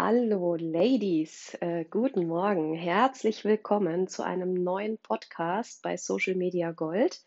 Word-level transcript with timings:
Hallo 0.00 0.54
Ladies, 0.54 1.54
äh, 1.60 1.84
guten 1.84 2.28
Morgen. 2.28 2.72
Herzlich 2.72 3.44
willkommen 3.44 4.06
zu 4.06 4.22
einem 4.22 4.54
neuen 4.54 4.96
Podcast 4.98 5.82
bei 5.82 5.96
Social 5.96 6.36
Media 6.36 6.70
Gold. 6.70 7.20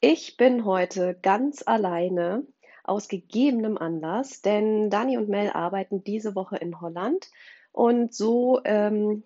Ich 0.00 0.36
bin 0.36 0.64
heute 0.64 1.16
ganz 1.22 1.62
alleine 1.64 2.44
aus 2.82 3.06
gegebenem 3.06 3.78
Anlass, 3.78 4.42
denn 4.42 4.90
Dani 4.90 5.18
und 5.18 5.28
Mel 5.28 5.50
arbeiten 5.50 6.02
diese 6.02 6.34
Woche 6.34 6.56
in 6.56 6.80
Holland 6.80 7.30
und 7.70 8.12
so 8.12 8.60
ähm, 8.64 9.22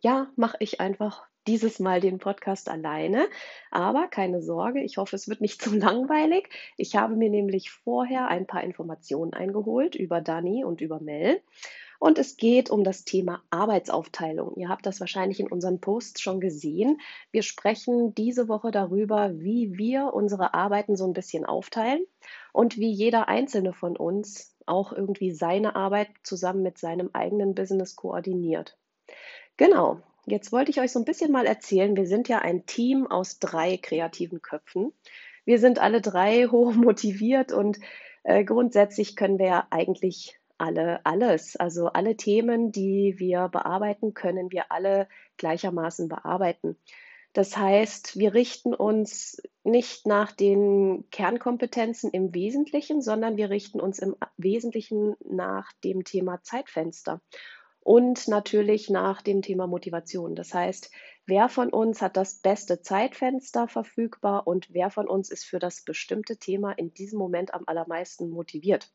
ja, 0.00 0.26
mache 0.34 0.56
ich 0.58 0.80
einfach 0.80 1.24
dieses 1.46 1.78
Mal 1.78 2.00
den 2.00 2.18
Podcast 2.18 2.68
alleine. 2.68 3.28
Aber 3.70 4.08
keine 4.08 4.42
Sorge, 4.42 4.82
ich 4.82 4.96
hoffe, 4.96 5.14
es 5.14 5.28
wird 5.28 5.40
nicht 5.40 5.62
zu 5.62 5.72
langweilig. 5.72 6.48
Ich 6.76 6.96
habe 6.96 7.14
mir 7.14 7.30
nämlich 7.30 7.70
vorher 7.70 8.26
ein 8.26 8.48
paar 8.48 8.64
Informationen 8.64 9.34
eingeholt 9.34 9.94
über 9.94 10.20
Dani 10.20 10.64
und 10.64 10.80
über 10.80 10.98
Mel. 10.98 11.40
Und 11.98 12.18
es 12.18 12.36
geht 12.36 12.70
um 12.70 12.84
das 12.84 13.04
Thema 13.04 13.42
Arbeitsaufteilung. 13.50 14.54
Ihr 14.56 14.68
habt 14.68 14.86
das 14.86 15.00
wahrscheinlich 15.00 15.40
in 15.40 15.48
unseren 15.48 15.80
Posts 15.80 16.20
schon 16.20 16.40
gesehen. 16.40 17.00
Wir 17.32 17.42
sprechen 17.42 18.14
diese 18.14 18.48
Woche 18.48 18.70
darüber, 18.70 19.38
wie 19.40 19.76
wir 19.76 20.14
unsere 20.14 20.54
Arbeiten 20.54 20.96
so 20.96 21.06
ein 21.06 21.12
bisschen 21.12 21.44
aufteilen 21.44 22.04
und 22.52 22.76
wie 22.76 22.90
jeder 22.90 23.28
einzelne 23.28 23.72
von 23.72 23.96
uns 23.96 24.54
auch 24.66 24.92
irgendwie 24.92 25.32
seine 25.32 25.74
Arbeit 25.74 26.08
zusammen 26.22 26.62
mit 26.62 26.78
seinem 26.78 27.10
eigenen 27.14 27.54
Business 27.54 27.96
koordiniert. 27.96 28.78
Genau, 29.56 30.02
Jetzt 30.30 30.52
wollte 30.52 30.70
ich 30.70 30.78
euch 30.78 30.92
so 30.92 30.98
ein 30.98 31.06
bisschen 31.06 31.32
mal 31.32 31.46
erzählen, 31.46 31.96
wir 31.96 32.06
sind 32.06 32.28
ja 32.28 32.40
ein 32.40 32.66
Team 32.66 33.06
aus 33.06 33.38
drei 33.38 33.78
kreativen 33.78 34.42
Köpfen. 34.42 34.92
Wir 35.46 35.58
sind 35.58 35.78
alle 35.78 36.02
drei 36.02 36.46
hoch 36.50 36.74
motiviert 36.74 37.50
und 37.50 37.78
äh, 38.24 38.44
grundsätzlich 38.44 39.16
können 39.16 39.38
wir 39.38 39.46
ja 39.46 39.66
eigentlich 39.70 40.38
alle 40.58 41.04
alles. 41.04 41.56
Also 41.56 41.86
alle 41.86 42.16
Themen, 42.16 42.72
die 42.72 43.14
wir 43.18 43.48
bearbeiten, 43.48 44.14
können 44.14 44.50
wir 44.52 44.70
alle 44.70 45.08
gleichermaßen 45.36 46.08
bearbeiten. 46.08 46.76
Das 47.32 47.56
heißt, 47.56 48.18
wir 48.18 48.34
richten 48.34 48.74
uns 48.74 49.40
nicht 49.62 50.06
nach 50.06 50.32
den 50.32 51.08
Kernkompetenzen 51.10 52.10
im 52.10 52.34
Wesentlichen, 52.34 53.02
sondern 53.02 53.36
wir 53.36 53.50
richten 53.50 53.80
uns 53.80 53.98
im 53.98 54.16
Wesentlichen 54.36 55.14
nach 55.24 55.72
dem 55.84 56.04
Thema 56.04 56.42
Zeitfenster 56.42 57.20
und 57.80 58.28
natürlich 58.28 58.90
nach 58.90 59.22
dem 59.22 59.40
Thema 59.42 59.66
Motivation. 59.66 60.34
Das 60.34 60.52
heißt, 60.52 60.90
wer 61.26 61.48
von 61.48 61.70
uns 61.70 62.02
hat 62.02 62.16
das 62.16 62.40
beste 62.40 62.80
Zeitfenster 62.80 63.68
verfügbar 63.68 64.46
und 64.46 64.72
wer 64.72 64.90
von 64.90 65.06
uns 65.06 65.30
ist 65.30 65.44
für 65.44 65.58
das 65.58 65.84
bestimmte 65.84 66.38
Thema 66.38 66.72
in 66.72 66.92
diesem 66.92 67.18
Moment 67.18 67.54
am 67.54 67.64
allermeisten 67.66 68.30
motiviert. 68.30 68.90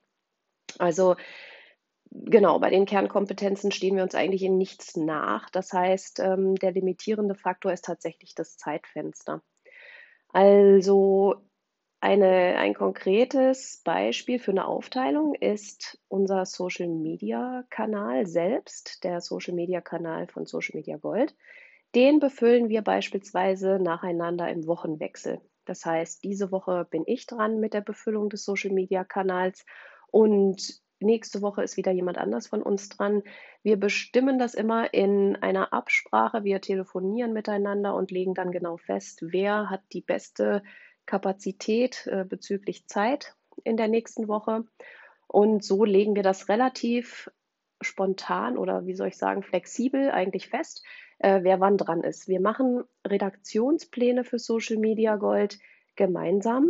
Also 0.79 1.15
genau, 2.13 2.59
bei 2.59 2.69
den 2.69 2.85
Kernkompetenzen 2.85 3.71
stehen 3.71 3.95
wir 3.95 4.03
uns 4.03 4.15
eigentlich 4.15 4.43
in 4.43 4.57
nichts 4.57 4.95
nach. 4.95 5.49
Das 5.49 5.73
heißt, 5.73 6.19
ähm, 6.19 6.55
der 6.55 6.71
limitierende 6.71 7.35
Faktor 7.35 7.71
ist 7.73 7.85
tatsächlich 7.85 8.35
das 8.35 8.57
Zeitfenster. 8.57 9.41
Also 10.29 11.35
eine, 11.99 12.57
ein 12.57 12.73
konkretes 12.73 13.81
Beispiel 13.83 14.37
für 14.37 14.51
eine 14.51 14.67
Aufteilung 14.67 15.35
ist 15.35 15.99
unser 16.09 16.45
Social 16.45 16.89
Media 16.89 17.63
Kanal 17.69 18.27
selbst, 18.27 19.03
der 19.03 19.21
Social 19.21 19.53
Media 19.53 19.79
Kanal 19.79 20.27
von 20.27 20.45
Social 20.45 20.75
Media 20.75 20.97
Gold. 20.97 21.35
Den 21.95 22.19
befüllen 22.19 22.69
wir 22.69 22.81
beispielsweise 22.81 23.79
nacheinander 23.79 24.49
im 24.49 24.67
Wochenwechsel. 24.67 25.39
Das 25.65 25.85
heißt, 25.85 26.23
diese 26.23 26.51
Woche 26.51 26.85
bin 26.89 27.03
ich 27.05 27.25
dran 27.25 27.59
mit 27.59 27.73
der 27.73 27.81
Befüllung 27.81 28.29
des 28.29 28.43
Social 28.43 28.71
Media 28.71 29.03
Kanals 29.03 29.65
und 30.11 30.82
nächste 31.03 31.41
Woche 31.41 31.63
ist 31.63 31.77
wieder 31.77 31.91
jemand 31.91 32.17
anders 32.17 32.47
von 32.47 32.61
uns 32.61 32.89
dran. 32.89 33.23
Wir 33.61 33.77
bestimmen 33.77 34.39
das 34.39 34.53
immer 34.53 34.93
in 34.93 35.35
einer 35.37 35.73
Absprache. 35.73 36.43
Wir 36.43 36.61
telefonieren 36.61 37.33
miteinander 37.33 37.95
und 37.95 38.11
legen 38.11 38.33
dann 38.33 38.51
genau 38.51 38.77
fest, 38.77 39.19
wer 39.21 39.69
hat 39.69 39.81
die 39.93 40.01
beste 40.01 40.63
Kapazität 41.05 42.07
äh, 42.07 42.25
bezüglich 42.25 42.87
Zeit 42.87 43.35
in 43.63 43.77
der 43.77 43.87
nächsten 43.87 44.27
Woche. 44.27 44.63
Und 45.27 45.63
so 45.63 45.85
legen 45.85 46.15
wir 46.15 46.23
das 46.23 46.49
relativ 46.49 47.29
spontan 47.81 48.57
oder 48.57 48.85
wie 48.85 48.95
soll 48.95 49.09
ich 49.09 49.17
sagen, 49.17 49.43
flexibel 49.43 50.11
eigentlich 50.11 50.49
fest, 50.49 50.83
äh, 51.19 51.41
wer 51.43 51.59
wann 51.59 51.77
dran 51.77 52.03
ist. 52.03 52.27
Wir 52.27 52.39
machen 52.39 52.83
Redaktionspläne 53.05 54.23
für 54.23 54.39
Social 54.39 54.77
Media 54.77 55.15
Gold 55.15 55.59
gemeinsam. 55.95 56.69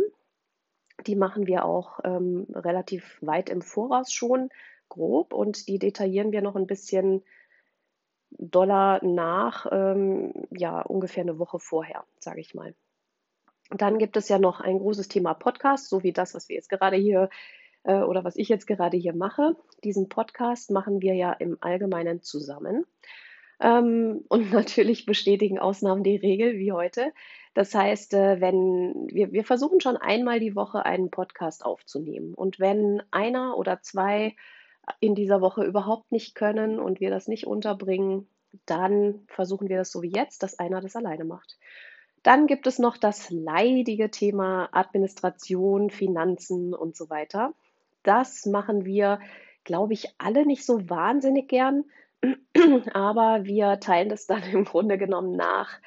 Die 1.06 1.16
machen 1.16 1.46
wir 1.46 1.64
auch 1.64 2.00
ähm, 2.04 2.46
relativ 2.54 3.18
weit 3.20 3.50
im 3.50 3.62
Voraus 3.62 4.12
schon, 4.12 4.50
grob, 4.88 5.32
und 5.32 5.68
die 5.68 5.78
detaillieren 5.78 6.32
wir 6.32 6.42
noch 6.42 6.56
ein 6.56 6.66
bisschen 6.66 7.22
Dollar 8.30 9.04
nach, 9.04 9.66
ähm, 9.70 10.32
ja, 10.50 10.80
ungefähr 10.82 11.22
eine 11.22 11.38
Woche 11.38 11.58
vorher, 11.58 12.04
sage 12.18 12.40
ich 12.40 12.54
mal. 12.54 12.74
Dann 13.70 13.98
gibt 13.98 14.16
es 14.16 14.28
ja 14.28 14.38
noch 14.38 14.60
ein 14.60 14.78
großes 14.78 15.08
Thema 15.08 15.34
Podcast, 15.34 15.88
so 15.88 16.02
wie 16.02 16.12
das, 16.12 16.34
was 16.34 16.48
wir 16.48 16.56
jetzt 16.56 16.68
gerade 16.68 16.96
hier 16.96 17.30
äh, 17.84 18.02
oder 18.02 18.24
was 18.24 18.36
ich 18.36 18.48
jetzt 18.48 18.66
gerade 18.66 18.96
hier 18.96 19.14
mache. 19.14 19.56
Diesen 19.82 20.08
Podcast 20.08 20.70
machen 20.70 21.00
wir 21.00 21.14
ja 21.14 21.32
im 21.32 21.56
Allgemeinen 21.60 22.22
zusammen. 22.22 22.84
Ähm, 23.64 24.24
und 24.28 24.52
natürlich 24.52 25.06
bestätigen 25.06 25.58
Ausnahmen 25.58 26.04
die 26.04 26.16
Regel, 26.16 26.58
wie 26.58 26.72
heute. 26.72 27.12
Das 27.54 27.74
heißt, 27.74 28.14
äh, 28.14 28.40
wenn 28.40 29.08
wir, 29.10 29.32
wir 29.32 29.44
versuchen 29.44 29.80
schon 29.80 29.96
einmal 29.96 30.38
die 30.38 30.54
Woche 30.54 30.84
einen 30.84 31.10
Podcast 31.10 31.64
aufzunehmen. 31.64 32.34
Und 32.34 32.60
wenn 32.60 33.02
einer 33.10 33.56
oder 33.56 33.80
zwei 33.80 34.36
in 35.00 35.14
dieser 35.14 35.40
Woche 35.40 35.64
überhaupt 35.64 36.12
nicht 36.12 36.34
können 36.34 36.78
und 36.78 37.00
wir 37.00 37.08
das 37.08 37.26
nicht 37.26 37.46
unterbringen, 37.46 38.28
dann 38.66 39.24
versuchen 39.28 39.68
wir 39.68 39.78
das 39.78 39.90
so 39.90 40.02
wie 40.02 40.12
jetzt, 40.14 40.42
dass 40.42 40.58
einer 40.58 40.82
das 40.82 40.94
alleine 40.94 41.24
macht. 41.24 41.56
Dann 42.22 42.46
gibt 42.46 42.66
es 42.66 42.78
noch 42.78 42.98
das 42.98 43.30
leidige 43.30 44.10
Thema 44.10 44.68
Administration, 44.72 45.90
Finanzen 45.90 46.74
und 46.74 46.96
so 46.96 47.08
weiter. 47.08 47.54
Das 48.02 48.44
machen 48.44 48.84
wir, 48.84 49.20
glaube 49.64 49.94
ich, 49.94 50.08
alle 50.18 50.44
nicht 50.44 50.66
so 50.66 50.88
wahnsinnig 50.90 51.48
gern, 51.48 51.84
aber 52.92 53.44
wir 53.44 53.80
teilen 53.80 54.08
das 54.08 54.26
dann 54.26 54.42
im 54.44 54.64
Grunde 54.64 54.98
genommen 54.98 55.36
nach 55.36 55.80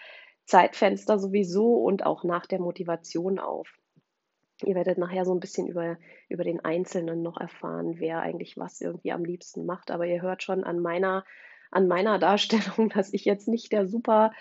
Zeitfenster 0.46 1.20
sowieso 1.20 1.76
und 1.76 2.06
auch 2.06 2.24
nach 2.24 2.46
der 2.46 2.60
Motivation 2.60 3.40
auf. 3.40 3.68
Ihr 4.64 4.76
werdet 4.76 4.98
nachher 4.98 5.26
so 5.26 5.34
ein 5.34 5.40
bisschen 5.40 5.68
über, 5.68 5.98
über 6.30 6.44
den 6.44 6.64
Einzelnen 6.64 7.22
noch 7.22 7.40
erfahren, 7.40 8.00
wer 8.00 8.22
eigentlich 8.22 8.58
was 8.58 8.82
irgendwie 8.82 9.12
am 9.12 9.24
liebsten 9.24 9.66
macht. 9.66 9.92
Aber 9.92 10.06
ihr 10.06 10.22
hört 10.22 10.42
schon 10.42 10.64
an 10.64 10.80
meiner, 10.80 11.26
an 11.70 11.88
meiner 11.88 12.18
Darstellung, 12.18 12.90
dass 12.94 13.14
ich 13.14 13.26
jetzt 13.26 13.48
nicht 13.48 13.72
der 13.72 13.88
super 13.88 14.32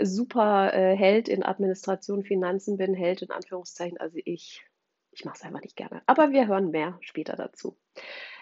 super 0.00 0.72
äh, 0.74 0.96
Held 0.96 1.28
in 1.28 1.42
Administration, 1.42 2.24
Finanzen 2.24 2.76
bin, 2.76 2.94
Held 2.94 3.22
in 3.22 3.30
Anführungszeichen. 3.30 3.98
Also 3.98 4.18
ich, 4.24 4.64
ich 5.10 5.24
mache 5.24 5.36
es 5.36 5.42
einfach 5.42 5.60
nicht 5.60 5.76
gerne. 5.76 6.02
Aber 6.06 6.30
wir 6.30 6.46
hören 6.46 6.70
mehr 6.70 6.98
später 7.00 7.36
dazu. 7.36 7.76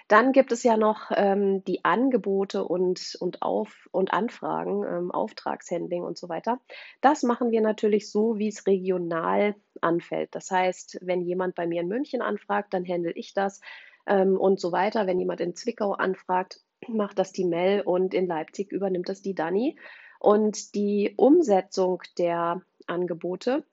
Dann 0.09 0.33
gibt 0.33 0.53
es 0.53 0.63
ja 0.63 0.77
noch 0.77 1.11
ähm, 1.15 1.65
die 1.65 1.85
Angebote 1.85 2.65
und, 2.65 3.17
und, 3.19 3.43
Auf, 3.43 3.89
und 3.91 4.13
Anfragen, 4.13 4.85
ähm, 4.85 5.11
Auftragshandling 5.11 6.03
und 6.05 6.17
so 6.17 6.29
weiter. 6.29 6.61
Das 7.01 7.25
machen 7.25 7.51
wir 7.51 7.61
natürlich 7.61 8.11
so, 8.11 8.39
wie 8.39 8.49
es 8.49 8.67
regional 8.67 9.57
anfällt. 9.81 10.35
Das 10.35 10.51
heißt, 10.51 10.99
wenn 11.03 11.23
jemand 11.23 11.57
bei 11.57 11.67
mir 11.67 11.81
in 11.81 11.89
München 11.89 12.23
anfragt, 12.23 12.73
dann 12.73 12.87
handle 12.87 13.13
ich 13.13 13.35
das 13.35 13.61
ähm, 14.07 14.39
und 14.39 14.61
so 14.61 14.71
weiter. 14.71 15.07
Wenn 15.09 15.19
jemand 15.19 15.41
in 15.41 15.57
Zwickau 15.57 15.93
anfragt, 15.93 16.61
macht 16.89 17.19
das 17.19 17.33
die 17.33 17.45
Mel 17.45 17.81
und 17.81 18.15
in 18.15 18.29
Leipzig 18.29 18.71
übernimmt 18.71 19.09
das 19.09 19.23
die 19.23 19.35
Dani. 19.35 19.77
Und 20.21 20.75
die 20.75 21.15
Umsetzung 21.17 22.03
der 22.17 22.63
Angebote, 22.87 23.65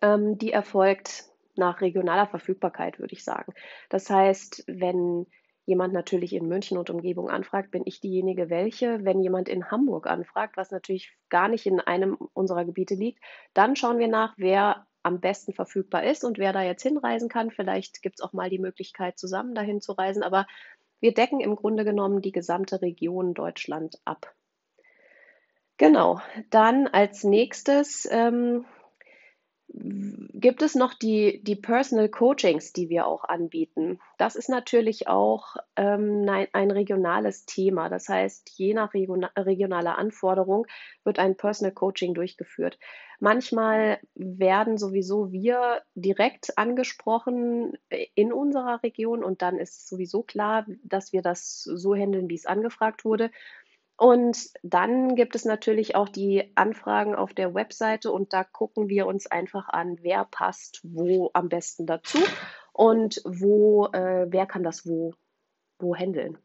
ähm, 0.00 0.38
die 0.38 0.52
erfolgt 0.52 1.31
nach 1.56 1.80
regionaler 1.80 2.26
Verfügbarkeit, 2.26 2.98
würde 2.98 3.14
ich 3.14 3.24
sagen. 3.24 3.52
Das 3.88 4.08
heißt, 4.10 4.64
wenn 4.66 5.26
jemand 5.64 5.92
natürlich 5.92 6.32
in 6.32 6.48
München 6.48 6.76
und 6.76 6.90
Umgebung 6.90 7.30
anfragt, 7.30 7.70
bin 7.70 7.82
ich 7.84 8.00
diejenige 8.00 8.50
welche. 8.50 9.04
Wenn 9.04 9.20
jemand 9.20 9.48
in 9.48 9.70
Hamburg 9.70 10.06
anfragt, 10.06 10.56
was 10.56 10.70
natürlich 10.70 11.16
gar 11.28 11.48
nicht 11.48 11.66
in 11.66 11.80
einem 11.80 12.16
unserer 12.32 12.64
Gebiete 12.64 12.94
liegt, 12.94 13.22
dann 13.54 13.76
schauen 13.76 13.98
wir 13.98 14.08
nach, 14.08 14.34
wer 14.36 14.86
am 15.04 15.20
besten 15.20 15.52
verfügbar 15.52 16.04
ist 16.04 16.24
und 16.24 16.38
wer 16.38 16.52
da 16.52 16.62
jetzt 16.62 16.82
hinreisen 16.82 17.28
kann. 17.28 17.50
Vielleicht 17.50 18.02
gibt 18.02 18.18
es 18.18 18.24
auch 18.24 18.32
mal 18.32 18.50
die 18.50 18.58
Möglichkeit, 18.58 19.18
zusammen 19.18 19.54
dahin 19.54 19.80
zu 19.80 19.92
reisen, 19.92 20.22
aber 20.22 20.46
wir 21.00 21.12
decken 21.12 21.40
im 21.40 21.56
Grunde 21.56 21.84
genommen 21.84 22.22
die 22.22 22.32
gesamte 22.32 22.80
Region 22.80 23.34
Deutschland 23.34 24.00
ab. 24.04 24.32
Genau, 25.76 26.20
dann 26.50 26.86
als 26.86 27.24
nächstes 27.24 28.08
ähm, 28.10 28.64
gibt 29.74 30.60
es 30.60 30.74
noch 30.74 30.92
die, 30.92 31.42
die 31.42 31.56
Personal 31.56 32.08
Coachings, 32.08 32.72
die 32.72 32.90
wir 32.90 33.06
auch 33.06 33.24
anbieten. 33.24 34.00
Das 34.18 34.36
ist 34.36 34.50
natürlich 34.50 35.08
auch 35.08 35.56
ähm, 35.76 36.26
ein, 36.28 36.46
ein, 36.52 36.70
regionales 36.70 37.46
Thema. 37.46 37.88
Das 37.88 38.08
heißt, 38.08 38.50
je 38.56 38.74
nach 38.74 38.92
regionaler 38.92 39.96
Anforderung 39.96 40.66
wird 41.04 41.18
ein 41.18 41.36
Personal 41.36 41.72
Coaching 41.72 42.12
durchgeführt. 42.12 42.78
Manchmal 43.18 44.00
werden 44.14 44.78
sowieso 44.78 45.30
wir 45.30 45.82
direkt 45.94 46.58
angesprochen 46.58 47.78
in 48.14 48.32
unserer 48.32 48.82
Region 48.82 49.22
und 49.22 49.42
dann 49.42 49.58
ist 49.58 49.88
sowieso 49.88 50.22
klar, 50.22 50.66
dass 50.82 51.12
wir 51.12 51.22
das 51.22 51.62
so 51.62 51.94
handeln, 51.94 52.28
wie 52.28 52.34
es 52.34 52.46
angefragt 52.46 53.04
wurde. 53.04 53.30
Und 54.02 54.50
dann 54.64 55.14
gibt 55.14 55.36
es 55.36 55.44
natürlich 55.44 55.94
auch 55.94 56.08
die 56.08 56.50
Anfragen 56.56 57.14
auf 57.14 57.34
der 57.34 57.54
Webseite 57.54 58.10
und 58.10 58.32
da 58.32 58.42
gucken 58.42 58.88
wir 58.88 59.06
uns 59.06 59.28
einfach 59.28 59.68
an, 59.68 59.96
wer 60.02 60.24
passt 60.24 60.80
wo 60.82 61.30
am 61.34 61.48
besten 61.48 61.86
dazu 61.86 62.18
und 62.72 63.22
wo, 63.24 63.86
äh, 63.92 64.26
wer 64.28 64.46
kann 64.46 64.64
das 64.64 64.88
wo, 64.88 65.14
wo 65.78 65.94
handeln. 65.94 66.36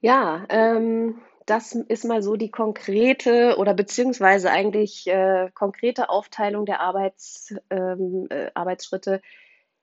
Ja, 0.00 0.46
ähm, 0.48 1.20
das 1.44 1.74
ist 1.74 2.06
mal 2.06 2.22
so 2.22 2.36
die 2.36 2.50
konkrete 2.50 3.56
oder 3.58 3.74
beziehungsweise 3.74 4.50
eigentlich 4.50 5.06
äh, 5.08 5.50
konkrete 5.52 6.08
Aufteilung 6.08 6.64
der 6.64 6.80
Arbeits, 6.80 7.54
ähm, 7.68 8.28
äh, 8.30 8.50
Arbeitsschritte 8.54 9.20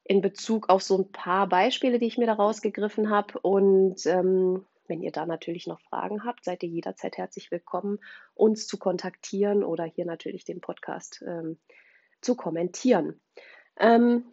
in 0.06 0.22
Bezug 0.22 0.70
auf 0.70 0.82
so 0.82 0.98
ein 0.98 1.12
paar 1.12 1.46
Beispiele, 1.46 2.00
die 2.00 2.08
ich 2.08 2.18
mir 2.18 2.26
da 2.26 2.34
rausgegriffen 2.34 3.12
habe. 3.12 3.38
Und 3.42 4.08
ähm, 4.08 4.66
wenn 4.90 5.02
ihr 5.02 5.12
da 5.12 5.26
natürlich 5.26 5.68
noch 5.68 5.80
Fragen 5.80 6.26
habt, 6.26 6.44
seid 6.44 6.64
ihr 6.64 6.70
jederzeit 6.70 7.18
herzlich 7.18 7.52
willkommen, 7.52 8.00
uns 8.34 8.68
zu 8.68 8.78
kontaktieren 8.78 9.64
oder 9.64 9.86
hier 9.86 10.06
natürlich 10.06 10.44
den 10.44 10.60
Podcast 10.60 11.24
ähm, 11.26 11.60
zu 12.22 12.36
kommentieren. 12.36 13.22
Ähm, 13.78 14.26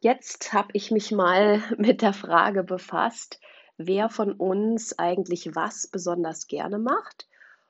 jetzt 0.00 0.52
habe 0.52 0.68
ich 0.72 0.90
mich 0.90 1.10
mal 1.10 1.62
mit 1.76 2.00
der 2.02 2.12
Frage 2.12 2.62
befasst, 2.62 3.40
wer 3.76 4.08
von 4.08 4.32
uns 4.32 4.98
eigentlich 4.98 5.54
was 5.54 5.88
besonders 5.88 6.46
gerne 6.46 6.78
macht 6.78 7.28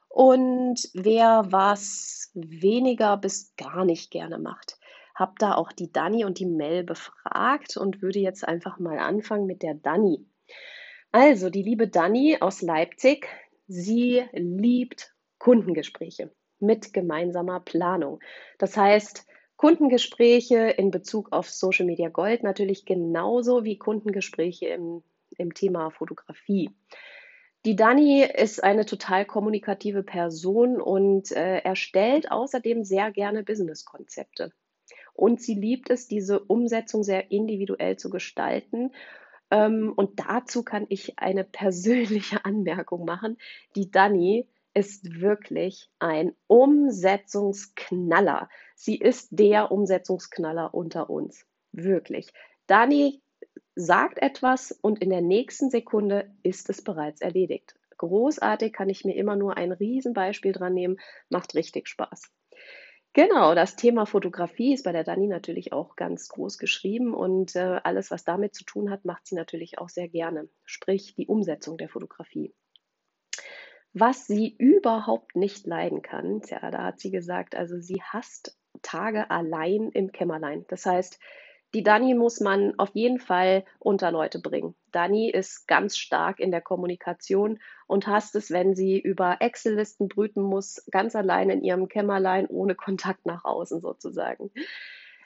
und 0.08 0.88
wer 0.94 1.46
was 1.49 2.31
weniger 2.34 3.17
bis 3.17 3.55
gar 3.56 3.84
nicht 3.84 4.11
gerne 4.11 4.38
macht. 4.38 4.79
Habe 5.14 5.34
da 5.38 5.55
auch 5.55 5.73
die 5.73 5.91
Dani 5.91 6.25
und 6.25 6.38
die 6.38 6.46
Mel 6.46 6.84
befragt 6.84 7.76
und 7.76 8.02
würde 8.02 8.20
jetzt 8.20 8.46
einfach 8.46 8.79
mal 8.79 8.99
anfangen 8.99 9.46
mit 9.46 9.62
der 9.62 9.75
Dani. 9.75 10.25
Also, 11.12 11.49
die 11.49 11.62
liebe 11.62 11.88
Dani 11.88 12.37
aus 12.40 12.60
Leipzig, 12.60 13.26
sie 13.66 14.25
liebt 14.32 15.14
Kundengespräche 15.38 16.31
mit 16.60 16.93
gemeinsamer 16.93 17.60
Planung. 17.60 18.20
Das 18.58 18.76
heißt, 18.76 19.26
Kundengespräche 19.56 20.69
in 20.70 20.90
Bezug 20.90 21.32
auf 21.32 21.50
Social 21.50 21.87
Media 21.87 22.10
Gold 22.10 22.43
natürlich 22.43 22.84
genauso 22.84 23.64
wie 23.64 23.78
Kundengespräche 23.78 24.66
im, 24.66 25.02
im 25.37 25.55
Thema 25.55 25.90
Fotografie. 25.90 26.70
Die 27.64 27.75
Dani 27.75 28.22
ist 28.22 28.62
eine 28.62 28.87
total 28.87 29.25
kommunikative 29.25 30.02
Person 30.02 30.81
und 30.81 31.32
äh, 31.32 31.58
erstellt 31.58 32.31
außerdem 32.31 32.84
sehr 32.84 33.10
gerne 33.10 33.43
Businesskonzepte. 33.43 34.52
Und 35.12 35.40
sie 35.40 35.55
liebt 35.55 35.90
es, 35.90 36.06
diese 36.06 36.38
Umsetzung 36.38 37.02
sehr 37.02 37.32
individuell 37.32 37.96
zu 37.96 38.10
gestalten 38.10 38.93
und 39.50 40.20
dazu 40.20 40.62
kann 40.62 40.86
ich 40.88 41.18
eine 41.18 41.44
persönliche 41.44 42.40
Anmerkung 42.44 43.04
machen. 43.04 43.36
Die 43.76 43.90
Dani 43.90 44.48
ist 44.74 45.20
wirklich 45.20 45.90
ein 45.98 46.34
Umsetzungsknaller. 46.46 48.48
Sie 48.74 48.96
ist 48.96 49.28
der 49.30 49.72
Umsetzungsknaller 49.72 50.74
unter 50.74 51.10
uns. 51.10 51.46
Wirklich. 51.72 52.32
Dani 52.66 53.22
sagt 53.74 54.18
etwas 54.18 54.72
und 54.72 55.00
in 55.00 55.10
der 55.10 55.22
nächsten 55.22 55.70
Sekunde 55.70 56.30
ist 56.42 56.68
es 56.70 56.82
bereits 56.82 57.20
erledigt. 57.20 57.74
Großartig 57.96 58.72
kann 58.72 58.88
ich 58.88 59.04
mir 59.04 59.16
immer 59.16 59.34
nur 59.34 59.56
ein 59.56 59.72
Riesenbeispiel 59.72 60.52
dran 60.52 60.74
nehmen. 60.74 60.98
Macht 61.28 61.54
richtig 61.54 61.88
Spaß. 61.88 62.30
Genau, 63.14 63.55
das 63.55 63.75
Thema 63.75 64.06
Fotografie 64.06 64.75
ist 64.75 64.84
bei 64.84 64.93
der 64.93 65.02
Dani 65.02 65.28
natürlich 65.28 65.72
auch 65.72 65.96
ganz 65.96 66.28
groß 66.28 66.58
geschrieben 66.58 67.14
und 67.14 67.56
äh, 67.56 67.81
alles, 67.82 68.10
was 68.10 68.25
damit 68.25 68.55
zu 68.55 68.64
tun 68.64 68.90
hat, 68.90 69.05
macht 69.05 69.26
sie 69.26 69.34
natürlich 69.34 69.78
auch 69.78 69.88
sehr 69.88 70.08
gerne, 70.08 70.49
sprich 70.64 71.14
die 71.14 71.26
Umsetzung 71.26 71.78
der 71.78 71.88
Fotografie. 71.88 72.55
Was 73.94 74.26
sie 74.26 74.55
überhaupt 74.58 75.34
nicht 75.34 75.66
leiden 75.66 76.02
kann, 76.02 76.43
ja, 76.49 76.70
da 76.70 76.84
hat 76.84 77.00
sie 77.00 77.10
gesagt, 77.10 77.56
also 77.56 77.81
sie 77.81 78.02
hasst 78.02 78.56
Tage 78.82 79.31
allein 79.31 79.90
im 79.93 80.12
Kämmerlein. 80.12 80.66
Das 80.69 80.84
heißt, 80.87 81.19
die 81.75 81.82
Dani 81.82 82.15
muss 82.15 82.41
man 82.41 82.79
auf 82.79 82.91
jeden 82.94 83.19
Fall 83.19 83.65
unter 83.79 84.11
Leute 84.11 84.41
bringen. 84.41 84.75
Dani 84.91 85.31
ist 85.31 85.69
ganz 85.69 85.99
stark 85.99 86.41
in 86.41 86.50
der 86.50 86.62
Kommunikation 86.62 87.59
und 87.87 88.06
hasst 88.06 88.35
es, 88.37 88.50
wenn 88.50 88.75
sie 88.75 88.99
über 88.99 89.37
Excel-Listen 89.41 90.09
brüten 90.09 90.43
muss, 90.43 90.82
ganz 90.91 91.15
allein 91.15 91.50
in 91.50 91.62
ihrem 91.62 91.88
Kämmerlein, 91.88 92.47
ohne 92.47 92.75
Kontakt 92.75 93.26
nach 93.26 93.44
außen 93.44 93.81
sozusagen. 93.81 94.50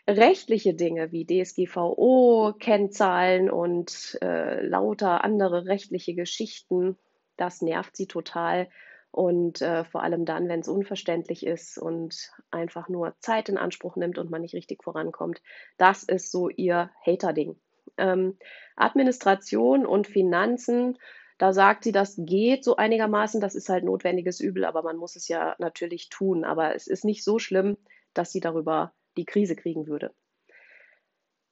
Rechtliche 0.08 0.74
Dinge 0.74 1.12
wie 1.12 1.24
DSGVO, 1.24 2.54
Kennzahlen 2.58 3.48
und 3.48 4.18
äh, 4.20 4.66
lauter 4.66 5.22
andere 5.22 5.66
rechtliche 5.66 6.14
Geschichten, 6.14 6.98
das 7.36 7.62
nervt 7.62 7.96
sie 7.96 8.06
total. 8.06 8.68
Und 9.12 9.60
äh, 9.60 9.84
vor 9.84 10.02
allem 10.02 10.24
dann, 10.24 10.48
wenn 10.48 10.60
es 10.60 10.68
unverständlich 10.68 11.44
ist 11.46 11.76
und 11.76 12.32
einfach 12.50 12.88
nur 12.88 13.14
Zeit 13.20 13.50
in 13.50 13.58
Anspruch 13.58 13.94
nimmt 13.94 14.16
und 14.16 14.30
man 14.30 14.40
nicht 14.40 14.54
richtig 14.54 14.82
vorankommt. 14.82 15.42
Das 15.76 16.02
ist 16.02 16.32
so 16.32 16.48
ihr 16.48 16.90
Hater-Ding. 17.06 17.56
Ähm, 17.98 18.38
Administration 18.74 19.84
und 19.84 20.06
Finanzen, 20.06 20.96
da 21.36 21.52
sagt 21.52 21.84
sie, 21.84 21.92
das 21.92 22.14
geht 22.16 22.64
so 22.64 22.76
einigermaßen, 22.76 23.40
das 23.40 23.54
ist 23.54 23.68
halt 23.68 23.84
notwendiges 23.84 24.40
Übel, 24.40 24.64
aber 24.64 24.82
man 24.82 24.96
muss 24.96 25.14
es 25.14 25.28
ja 25.28 25.56
natürlich 25.58 26.08
tun. 26.08 26.44
Aber 26.44 26.74
es 26.74 26.86
ist 26.86 27.04
nicht 27.04 27.22
so 27.22 27.38
schlimm, 27.38 27.76
dass 28.14 28.32
sie 28.32 28.40
darüber 28.40 28.94
die 29.18 29.26
Krise 29.26 29.56
kriegen 29.56 29.86
würde. 29.86 30.14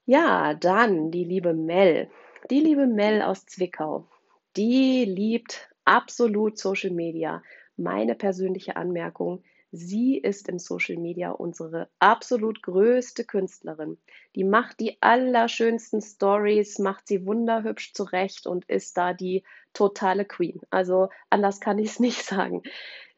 Ja, 0.07 0.55
dann 0.55 1.11
die 1.11 1.25
liebe 1.25 1.53
Mel. 1.53 2.11
Die 2.51 2.61
liebe 2.61 2.87
Mel 2.87 3.21
aus 3.21 3.45
Zwickau. 3.45 4.09
Die 4.57 5.05
liebt 5.05 5.70
absolut 5.91 6.57
Social 6.57 6.93
Media. 6.93 7.43
Meine 7.77 8.15
persönliche 8.15 8.77
Anmerkung, 8.77 9.43
sie 9.73 10.17
ist 10.17 10.49
im 10.49 10.61
Social 10.61 10.97
Media 10.97 11.33
unsere 11.33 11.89
absolut 11.99 12.63
größte 12.63 13.25
Künstlerin. 13.25 13.99
Die 14.37 14.45
macht 14.45 14.79
die 14.79 14.99
allerschönsten 15.01 16.01
Stories, 16.01 16.79
macht 16.79 17.09
sie 17.09 17.27
wunderhübsch 17.27 17.93
zurecht 17.93 18.47
und 18.47 18.65
ist 18.67 18.97
da 18.97 19.13
die 19.15 19.43
totale 19.73 20.25
Queen. 20.25 20.61
Also 20.71 21.09
anders 21.29 21.61
kann 21.61 21.79
ich 21.79 21.91
es 21.91 22.01
nicht 22.07 22.25
sagen. 22.25 22.63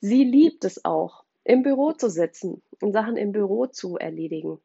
Sie 0.01 0.25
liebt 0.25 0.65
es 0.65 0.85
auch, 0.85 1.25
im 1.45 1.63
Büro 1.63 1.93
zu 1.93 2.09
sitzen 2.09 2.63
und 2.81 2.93
Sachen 2.93 3.19
im 3.19 3.33
Büro 3.33 3.67
zu 3.67 3.99
erledigen. 3.99 4.61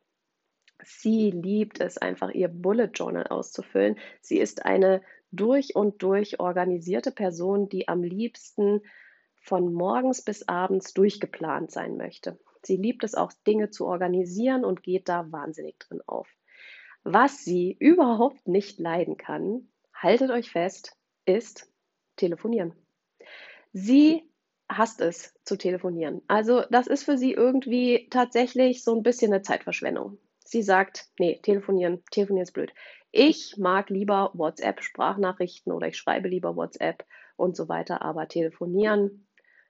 Sie 0.85 1.31
liebt 1.31 1.81
es 1.81 1.97
einfach, 1.97 2.31
ihr 2.31 2.47
Bullet 2.47 2.91
Journal 2.93 3.27
auszufüllen. 3.27 3.97
Sie 4.21 4.37
ist 4.37 4.65
eine 4.65 5.01
durch 5.31 5.75
und 5.75 6.01
durch 6.03 6.39
organisierte 6.39 7.11
Person, 7.11 7.69
die 7.69 7.87
am 7.87 8.03
liebsten 8.03 8.81
von 9.41 9.73
morgens 9.73 10.21
bis 10.21 10.47
abends 10.47 10.93
durchgeplant 10.93 11.71
sein 11.71 11.97
möchte. 11.97 12.39
Sie 12.63 12.75
liebt 12.75 13.03
es 13.03 13.15
auch, 13.15 13.31
Dinge 13.45 13.69
zu 13.69 13.85
organisieren 13.85 14.65
und 14.65 14.83
geht 14.83 15.07
da 15.07 15.31
wahnsinnig 15.31 15.79
drin 15.79 16.01
auf. 16.05 16.27
Was 17.03 17.45
sie 17.45 17.77
überhaupt 17.79 18.47
nicht 18.47 18.79
leiden 18.79 19.15
kann, 19.15 19.69
haltet 19.93 20.31
euch 20.31 20.51
fest, 20.51 20.97
ist 21.25 21.71
telefonieren. 22.17 22.73
Sie 23.71 24.23
hasst 24.69 25.01
es 25.01 25.33
zu 25.43 25.57
telefonieren. 25.57 26.21
Also 26.27 26.63
das 26.69 26.87
ist 26.87 27.03
für 27.03 27.17
sie 27.17 27.31
irgendwie 27.31 28.07
tatsächlich 28.09 28.83
so 28.83 28.95
ein 28.95 29.03
bisschen 29.03 29.31
eine 29.31 29.41
Zeitverschwendung. 29.41 30.17
Sie 30.43 30.61
sagt, 30.61 31.07
nee, 31.19 31.39
telefonieren, 31.41 32.03
telefonieren 32.11 32.43
ist 32.43 32.53
blöd. 32.53 32.73
Ich 33.19 33.57
mag 33.57 33.89
lieber 33.89 34.29
WhatsApp, 34.35 34.83
Sprachnachrichten 34.83 35.71
oder 35.73 35.87
ich 35.87 35.97
schreibe 35.97 36.27
lieber 36.27 36.55
WhatsApp 36.55 37.03
und 37.35 37.55
so 37.55 37.67
weiter, 37.67 38.03
aber 38.03 38.27
telefonieren, 38.27 39.25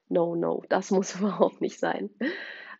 no, 0.09 0.35
no, 0.35 0.65
das 0.67 0.91
muss 0.91 1.15
überhaupt 1.15 1.61
nicht 1.61 1.79
sein. 1.79 2.09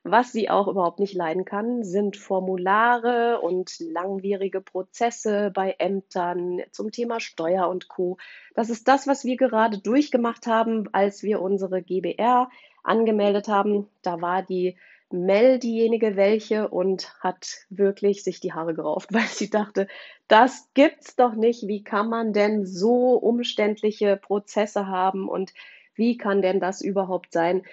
Was 0.04 0.34
sie 0.34 0.50
auch 0.50 0.68
überhaupt 0.68 1.00
nicht 1.00 1.14
leiden 1.14 1.46
kann, 1.46 1.86
sind 1.86 2.18
Formulare 2.18 3.40
und 3.40 3.80
langwierige 3.80 4.60
Prozesse 4.60 5.52
bei 5.56 5.74
Ämtern 5.80 6.62
zum 6.72 6.92
Thema 6.92 7.22
Steuer 7.22 7.70
und 7.70 7.88
Co. 7.88 8.18
Das 8.54 8.70
ist 8.70 8.90
das, 8.90 9.08
was 9.08 9.24
wir 9.24 9.38
gerade 9.38 9.78
durchgemacht 9.78 10.48
haben, 10.48 10.90
als 10.92 11.24
wir 11.24 11.42
unsere 11.42 11.82
GBR 11.82 12.50
angemeldet 12.84 13.48
haben. 13.48 13.88
Da 14.02 14.20
war 14.20 14.44
die 14.44 14.76
Mel 15.10 15.60
diejenige 15.60 16.16
welche 16.16 16.68
und 16.68 17.14
hat 17.22 17.66
wirklich 17.70 18.24
sich 18.24 18.40
die 18.40 18.54
Haare 18.54 18.74
gerauft, 18.74 19.10
weil 19.14 19.28
sie 19.28 19.50
dachte, 19.50 19.88
das 20.28 20.70
gibt's 20.74 21.16
doch 21.16 21.34
nicht. 21.34 21.68
Wie 21.68 21.84
kann 21.84 22.10
man 22.10 22.34
denn 22.34 22.66
so 22.66 23.14
umständliche 23.14 24.18
Prozesse 24.18 24.88
haben 24.88 25.30
und 25.30 25.54
wie 25.96 26.18
kann 26.18 26.42
denn 26.42 26.60
das 26.60 26.82
überhaupt 26.82 27.34
sein? 27.34 27.64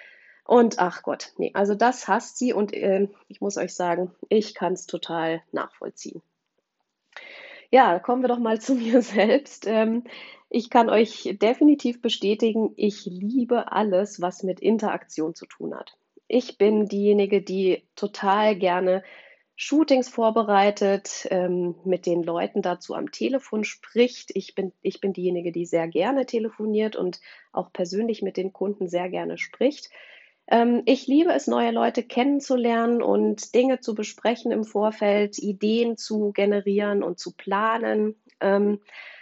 Und 0.45 0.79
ach 0.79 1.01
Gott, 1.01 1.33
nee, 1.37 1.51
also 1.53 1.73
das 1.73 2.07
hasst 2.07 2.37
sie 2.37 2.53
und 2.53 2.71
äh, 2.73 3.07
ich 3.27 3.41
muss 3.41 3.57
euch 3.57 3.73
sagen, 3.73 4.13
ich 4.29 4.53
kann 4.53 4.73
es 4.73 4.85
total 4.85 5.41
nachvollziehen. 5.51 6.21
Ja, 7.71 7.99
kommen 7.99 8.21
wir 8.21 8.29
doch 8.29 8.39
mal 8.39 8.61
zu 8.61 8.75
mir 8.75 9.01
selbst. 9.01 9.65
Ähm, 9.67 10.03
ich 10.49 10.69
kann 10.69 10.89
euch 10.89 11.35
definitiv 11.41 12.01
bestätigen, 12.01 12.73
ich 12.77 13.05
liebe 13.05 13.71
alles, 13.71 14.21
was 14.21 14.43
mit 14.43 14.59
Interaktion 14.59 15.33
zu 15.33 15.47
tun 15.47 15.75
hat. 15.75 15.97
Ich 16.27 16.57
bin 16.57 16.87
diejenige, 16.87 17.41
die 17.41 17.83
total 17.95 18.55
gerne 18.55 19.03
Shootings 19.57 20.09
vorbereitet, 20.09 21.27
ähm, 21.29 21.75
mit 21.85 22.05
den 22.05 22.23
Leuten 22.23 22.61
dazu 22.61 22.93
am 22.93 23.11
Telefon 23.11 23.63
spricht. 23.63 24.31
Ich 24.33 24.53
bin, 24.53 24.73
ich 24.81 24.99
bin 24.99 25.13
diejenige, 25.13 25.51
die 25.53 25.65
sehr 25.65 25.87
gerne 25.87 26.25
telefoniert 26.25 26.95
und 26.95 27.21
auch 27.53 27.71
persönlich 27.71 28.21
mit 28.21 28.35
den 28.35 28.51
Kunden 28.51 28.89
sehr 28.89 29.09
gerne 29.09 29.37
spricht. 29.37 29.89
Ähm, 30.47 30.83
ich 30.85 31.07
liebe 31.07 31.31
es, 31.31 31.47
neue 31.47 31.71
Leute 31.71 32.03
kennenzulernen 32.03 33.01
und 33.01 33.55
Dinge 33.55 33.79
zu 33.79 33.95
besprechen 33.95 34.51
im 34.51 34.65
Vorfeld, 34.65 35.39
Ideen 35.39 35.95
zu 35.95 36.33
generieren 36.33 37.01
und 37.01 37.17
zu 37.17 37.33
planen. 37.33 38.15
Ähm, 38.41 38.81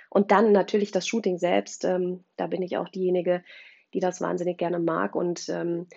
und 0.10 0.32
dann 0.32 0.52
natürlich 0.52 0.92
das 0.92 1.08
Shooting 1.08 1.38
selbst. 1.38 1.86
Ähm, 1.86 2.24
da 2.38 2.48
bin 2.48 2.62
ich 2.62 2.78
auch 2.78 2.90
diejenige, 2.90 3.44
die 3.94 4.00
das 4.00 4.20
wahnsinnig 4.20 4.58
gerne 4.58 4.80
mag. 4.80 5.16
Und 5.16 5.48
ähm, 5.50 5.88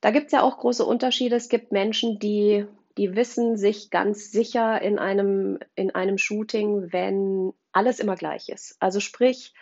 da 0.00 0.10
gibt 0.10 0.26
es 0.26 0.32
ja 0.32 0.42
auch 0.42 0.58
große 0.58 0.84
Unterschiede. 0.84 1.36
Es 1.36 1.48
gibt 1.48 1.72
Menschen, 1.72 2.18
die, 2.18 2.66
die 2.98 3.16
wissen 3.16 3.56
sich 3.56 3.90
ganz 3.90 4.30
sicher 4.30 4.80
in 4.82 4.98
einem, 4.98 5.58
in 5.74 5.94
einem 5.94 6.18
Shooting, 6.18 6.92
wenn 6.92 7.52
alles 7.72 8.00
immer 8.00 8.16
gleich 8.16 8.48
ist. 8.48 8.76
Also 8.80 9.00
sprich, 9.00 9.54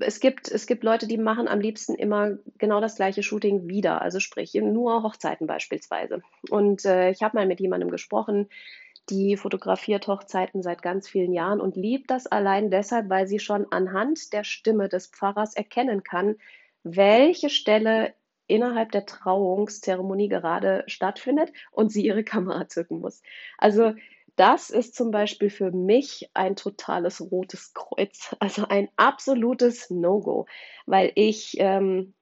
es 0.00 0.20
gibt, 0.20 0.50
es 0.50 0.66
gibt 0.66 0.84
Leute, 0.84 1.06
die 1.06 1.18
machen 1.18 1.48
am 1.48 1.60
liebsten 1.60 1.94
immer 1.94 2.38
genau 2.58 2.80
das 2.80 2.96
gleiche 2.96 3.22
Shooting 3.22 3.68
wieder, 3.68 4.02
also 4.02 4.20
sprich 4.20 4.54
nur 4.54 5.02
Hochzeiten 5.02 5.46
beispielsweise. 5.46 6.22
Und 6.50 6.84
äh, 6.84 7.10
ich 7.10 7.22
habe 7.22 7.36
mal 7.36 7.46
mit 7.46 7.60
jemandem 7.60 7.90
gesprochen, 7.90 8.48
die 9.10 9.36
fotografiert 9.36 10.06
Hochzeiten 10.06 10.62
seit 10.62 10.82
ganz 10.82 11.08
vielen 11.08 11.32
Jahren 11.32 11.60
und 11.60 11.76
liebt 11.76 12.10
das 12.10 12.26
allein 12.26 12.70
deshalb, 12.70 13.08
weil 13.08 13.26
sie 13.26 13.38
schon 13.38 13.66
anhand 13.72 14.32
der 14.32 14.44
Stimme 14.44 14.88
des 14.88 15.06
Pfarrers 15.06 15.54
erkennen 15.54 16.02
kann, 16.02 16.36
welche 16.82 17.48
Stelle 17.50 18.12
innerhalb 18.48 18.90
der 18.92 19.06
Trauungszeremonie 19.06 20.28
gerade 20.28 20.82
stattfindet 20.86 21.52
und 21.70 21.92
sie 21.92 22.04
ihre 22.04 22.24
Kamera 22.24 22.68
zücken 22.68 23.00
muss. 23.00 23.22
Also 23.58 23.94
das 24.38 24.70
ist 24.70 24.94
zum 24.94 25.10
Beispiel 25.10 25.50
für 25.50 25.72
mich 25.72 26.30
ein 26.32 26.54
totales 26.54 27.20
rotes 27.20 27.74
Kreuz, 27.74 28.36
also 28.40 28.66
ein 28.68 28.88
absolutes 28.96 29.90
No-Go, 29.90 30.46
weil 30.86 31.12
ich, 31.14 31.56
ähm, 31.58 32.14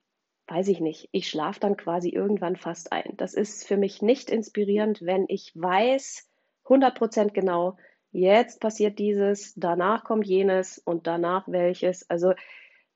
weiß 0.47 0.67
ich 0.69 0.79
nicht, 0.79 1.09
ich 1.11 1.29
schlafe 1.29 1.59
dann 1.59 1.77
quasi 1.77 2.09
irgendwann 2.09 2.55
fast 2.55 2.91
ein. 2.91 3.13
Das 3.17 3.33
ist 3.33 3.67
für 3.67 3.77
mich 3.77 4.01
nicht 4.01 4.29
inspirierend, 4.29 5.01
wenn 5.01 5.25
ich 5.27 5.51
weiß, 5.55 6.27
100% 6.65 7.33
genau, 7.33 7.77
jetzt 8.11 8.59
passiert 8.59 8.97
dieses, 8.97 9.53
danach 9.55 10.03
kommt 10.03 10.25
jenes 10.25 10.79
und 10.79 11.05
danach 11.05 11.47
welches. 11.47 12.09
Also 12.09 12.33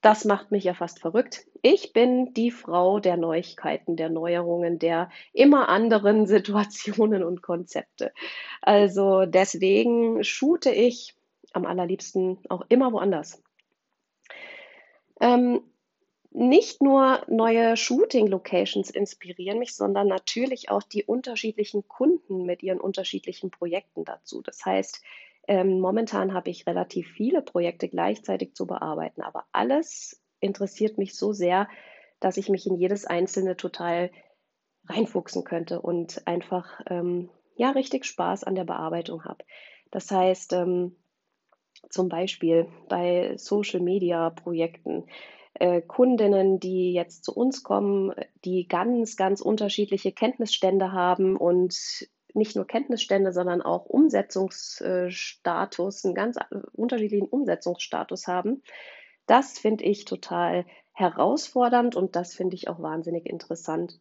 das 0.02 0.26
macht 0.26 0.52
mich 0.52 0.64
ja 0.64 0.74
fast 0.74 1.00
verrückt. 1.00 1.46
Ich 1.62 1.94
bin 1.94 2.34
die 2.34 2.52
Frau 2.52 3.00
der 3.00 3.18
Neuigkeiten, 3.18 3.96
der 3.96 4.10
Neuerungen, 4.10 4.80
der 4.80 5.10
immer 5.34 5.70
anderen 5.70 6.26
Situationen 6.28 7.24
und 7.24 7.42
Konzepte. 7.42 8.12
Also 8.62 9.26
deswegen 9.26 10.24
shoote 10.24 10.72
ich 10.72 11.16
am 11.54 11.66
allerliebsten 11.66 12.40
auch 12.50 12.66
immer 12.70 12.92
woanders. 12.92 13.44
Ähm, 15.20 15.62
nicht 16.34 16.82
nur 16.82 17.24
neue 17.28 17.76
Shooting-Locations 17.76 18.90
inspirieren 18.90 19.60
mich, 19.60 19.76
sondern 19.76 20.08
natürlich 20.08 20.70
auch 20.70 20.82
die 20.82 21.04
unterschiedlichen 21.04 21.88
Kunden 21.90 22.46
mit 22.46 22.64
ihren 22.64 22.80
unterschiedlichen 22.80 23.52
Projekten 23.52 24.06
dazu. 24.06 24.42
Das 24.42 24.66
heißt, 24.66 25.04
ähm, 25.52 25.82
momentan 25.82 26.34
habe 26.34 26.50
ich 26.50 26.66
relativ 26.66 27.10
viele 27.10 27.42
Projekte 27.42 27.90
gleichzeitig 27.90 28.56
zu 28.56 28.66
bearbeiten, 28.66 29.22
aber 29.22 29.44
alles 29.52 30.24
interessiert 30.40 30.98
mich 30.98 31.18
so 31.18 31.34
sehr, 31.34 31.68
dass 32.22 32.38
ich 32.38 32.48
mich 32.48 32.66
in 32.68 32.78
jedes 32.78 33.04
einzelne 33.06 33.58
total 33.58 34.12
reinfuchsen 34.88 35.44
könnte 35.44 35.82
und 35.82 36.26
einfach 36.26 36.80
ähm, 36.88 37.30
ja 37.58 37.72
richtig 37.72 38.06
Spaß 38.06 38.46
an 38.46 38.56
der 38.56 38.64
Bearbeitung 38.64 39.26
habe. 39.26 39.44
Das 39.92 40.10
heißt, 40.10 40.54
ähm, 40.54 40.96
zum 41.90 42.08
Beispiel 42.08 42.68
bei 42.88 43.36
Social 43.36 43.82
Media 43.82 44.30
Projekten, 44.30 45.08
äh, 45.56 45.82
Kundinnen, 45.82 46.62
die 46.62 46.94
jetzt 46.94 47.26
zu 47.26 47.36
uns 47.36 47.62
kommen, 47.62 48.14
die 48.46 48.70
ganz, 48.70 49.18
ganz 49.18 49.42
unterschiedliche 49.42 50.14
Kenntnisstände 50.14 50.94
haben 50.94 51.36
und 51.36 52.08
nicht 52.34 52.56
nur 52.56 52.66
Kenntnisstände, 52.66 53.34
sondern 53.34 53.62
auch 53.62 53.86
Umsetzungsstatus, 53.86 56.06
einen 56.06 56.16
ganz 56.16 56.38
unterschiedlichen 56.74 57.28
Umsetzungsstatus 57.28 58.28
haben. 58.28 58.64
Das 59.26 59.60
finde 59.60 59.84
ich 59.84 60.06
total 60.06 60.66
herausfordernd 60.94 61.96
und 61.96 62.16
das 62.16 62.34
finde 62.34 62.56
ich 62.56 62.68
auch 62.68 62.82
wahnsinnig 62.82 63.26
interessant. 63.26 64.00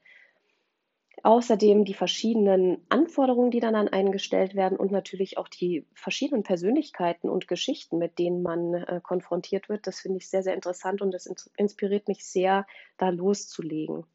Außerdem 1.23 1.85
die 1.85 1.93
verschiedenen 1.93 2.87
Anforderungen, 2.89 3.51
die 3.51 3.61
dann 3.61 3.75
an 3.75 3.89
einen 3.89 4.11
werden 4.55 4.79
und 4.79 4.91
natürlich 4.91 5.37
auch 5.37 5.49
die 5.49 5.87
verschiedenen 5.95 6.45
Persönlichkeiten 6.45 7.29
und 7.29 7.47
Geschichten, 7.47 7.99
mit 7.99 8.19
denen 8.19 8.43
man 8.43 8.73
äh, 8.73 9.01
konfrontiert 9.03 9.69
wird. 9.69 9.87
Das 9.87 10.01
finde 10.01 10.19
ich 10.19 10.31
sehr, 10.31 10.43
sehr 10.43 10.55
interessant 10.55 11.03
und 11.03 11.13
das 11.13 11.29
inspiriert 11.57 12.09
mich 12.09 12.25
sehr, 12.25 12.67
da 12.97 13.11
loszulegen. 13.11 14.07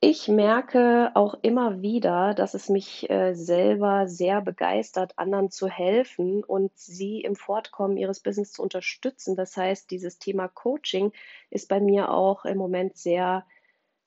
Ich 0.00 0.28
merke 0.28 1.10
auch 1.14 1.34
immer 1.42 1.82
wieder, 1.82 2.32
dass 2.32 2.54
es 2.54 2.68
mich 2.68 3.10
äh, 3.10 3.34
selber 3.34 4.06
sehr 4.06 4.40
begeistert, 4.40 5.18
anderen 5.18 5.50
zu 5.50 5.66
helfen 5.66 6.44
und 6.44 6.70
sie 6.78 7.20
im 7.22 7.34
Fortkommen 7.34 7.96
ihres 7.96 8.20
Business 8.20 8.52
zu 8.52 8.62
unterstützen. 8.62 9.34
Das 9.34 9.56
heißt, 9.56 9.90
dieses 9.90 10.20
Thema 10.20 10.46
Coaching 10.46 11.10
ist 11.50 11.68
bei 11.68 11.80
mir 11.80 12.12
auch 12.12 12.44
im 12.44 12.58
Moment 12.58 12.96
sehr, 12.96 13.44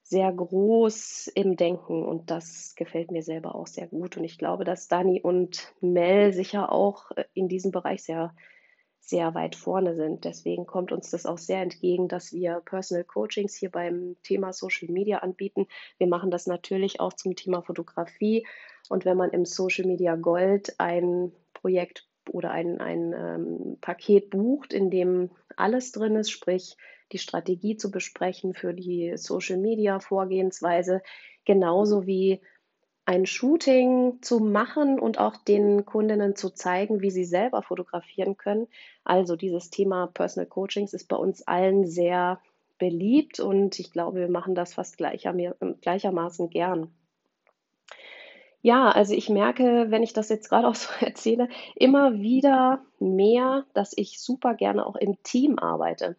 sehr 0.02 0.32
groß 0.32 1.28
im 1.36 1.58
Denken 1.58 2.06
und 2.06 2.32
das 2.32 2.74
gefällt 2.78 3.12
mir 3.12 3.22
selber 3.22 3.54
auch 3.54 3.68
sehr 3.68 3.88
gut. 3.88 4.16
Und 4.16 4.24
ich 4.24 4.38
glaube, 4.38 4.64
dass 4.64 4.88
Dani 4.88 5.20
und 5.22 5.74
Mel 5.82 6.32
sicher 6.32 6.72
auch 6.72 7.12
äh, 7.12 7.26
in 7.34 7.50
diesem 7.50 7.72
Bereich 7.72 8.04
sehr 8.04 8.34
sehr 9.02 9.34
weit 9.34 9.56
vorne 9.56 9.96
sind. 9.96 10.24
Deswegen 10.24 10.66
kommt 10.66 10.92
uns 10.92 11.10
das 11.10 11.26
auch 11.26 11.40
sehr 11.40 11.62
entgegen, 11.62 12.08
dass 12.08 12.32
wir 12.32 12.62
Personal 12.64 13.04
Coachings 13.04 13.56
hier 13.56 13.72
beim 13.72 14.16
Thema 14.24 14.54
Social 14.54 14.90
Media 14.90 15.18
anbieten. 15.18 15.68
Wir 15.98 16.08
machen 16.08 16.32
das 16.32 16.48
natürlich 16.48 17.00
auch 17.00 17.14
zum 17.14 17.36
Thema 17.36 17.62
Fotografie. 17.62 18.46
Und 18.90 19.04
wenn 19.04 19.18
man 19.18 19.32
im 19.32 19.46
Social 19.46 19.86
Media 19.86 20.16
Gold 20.16 20.76
ein 20.80 21.32
Projekt 21.54 22.08
oder 22.30 22.52
ein, 22.52 22.80
ein 22.80 23.14
ähm, 23.14 23.78
Paket 23.82 24.30
bucht, 24.30 24.72
in 24.72 24.92
dem 24.92 25.32
alles 25.58 25.92
drin 25.92 26.16
ist, 26.16 26.30
sprich 26.30 26.78
die 27.12 27.18
Strategie 27.18 27.76
zu 27.76 27.92
besprechen 27.92 28.54
für 28.54 28.74
die 28.74 29.14
Social 29.18 29.58
Media 29.58 30.00
Vorgehensweise, 30.00 31.02
genauso 31.44 32.06
wie 32.06 32.42
ein 33.06 33.26
Shooting 33.26 34.20
zu 34.22 34.40
machen 34.40 35.00
und 35.00 35.18
auch 35.18 35.36
den 35.36 35.86
Kundinnen 35.86 36.36
zu 36.36 36.50
zeigen, 36.50 37.02
wie 37.02 37.12
sie 37.12 37.26
selber 37.26 37.62
fotografieren 37.62 38.38
können. 38.38 38.68
Also 39.04 39.36
dieses 39.36 39.70
Thema 39.70 40.08
Personal 40.08 40.48
Coachings 40.48 40.94
ist 40.94 41.08
bei 41.08 41.16
uns 41.16 41.42
allen 41.48 41.88
sehr 41.88 42.40
beliebt 42.78 43.40
und 43.40 43.80
ich 43.80 43.92
glaube, 43.92 44.20
wir 44.22 44.30
machen 44.30 44.56
das 44.56 44.74
fast 44.74 44.98
gleichermaßen 44.98 46.50
gern. 46.50 46.92
Ja, 48.64 48.90
also 48.90 49.16
ich 49.16 49.30
merke, 49.30 49.88
wenn 49.90 50.04
ich 50.04 50.14
das 50.14 50.30
jetzt 50.30 50.50
gerade 50.50 50.68
auch 50.68 50.76
so 50.76 50.90
erzähle, 51.00 51.50
immer 51.76 52.20
wieder 52.20 52.82
mehr, 53.00 53.66
dass 53.74 53.94
ich 53.96 54.20
super 54.20 54.54
gerne 54.54 54.86
auch 54.86 54.96
im 54.96 55.22
Team 55.24 55.58
arbeite. 55.58 56.16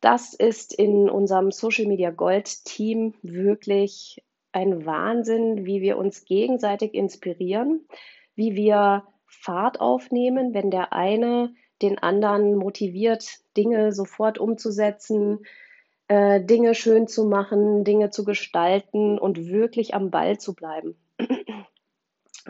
Das 0.00 0.34
ist 0.34 0.74
in 0.74 1.08
unserem 1.08 1.50
Social 1.50 1.86
Media 1.86 2.10
Gold 2.10 2.64
Team 2.64 3.14
wirklich 3.22 4.22
ein 4.56 4.86
Wahnsinn, 4.86 5.66
wie 5.66 5.82
wir 5.82 5.98
uns 5.98 6.24
gegenseitig 6.24 6.94
inspirieren, 6.94 7.86
wie 8.36 8.56
wir 8.56 9.04
Fahrt 9.26 9.80
aufnehmen, 9.80 10.54
wenn 10.54 10.70
der 10.70 10.94
eine 10.94 11.54
den 11.82 11.98
anderen 11.98 12.56
motiviert, 12.56 13.28
Dinge 13.54 13.92
sofort 13.92 14.38
umzusetzen, 14.38 15.44
äh, 16.08 16.40
Dinge 16.42 16.74
schön 16.74 17.06
zu 17.06 17.26
machen, 17.26 17.84
Dinge 17.84 18.08
zu 18.08 18.24
gestalten 18.24 19.18
und 19.18 19.46
wirklich 19.46 19.92
am 19.92 20.10
Ball 20.10 20.38
zu 20.38 20.54
bleiben. 20.54 20.96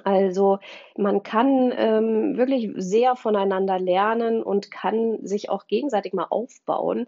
Also 0.04 0.58
man 0.94 1.22
kann 1.22 1.72
ähm, 1.75 2.36
wirklich 2.36 2.70
sehr 2.76 3.16
voneinander 3.16 3.78
lernen 3.78 4.42
und 4.42 4.70
kann 4.70 5.25
sich 5.25 5.48
auch 5.48 5.68
gegenseitig 5.68 6.12
mal 6.12 6.26
aufbauen, 6.28 7.06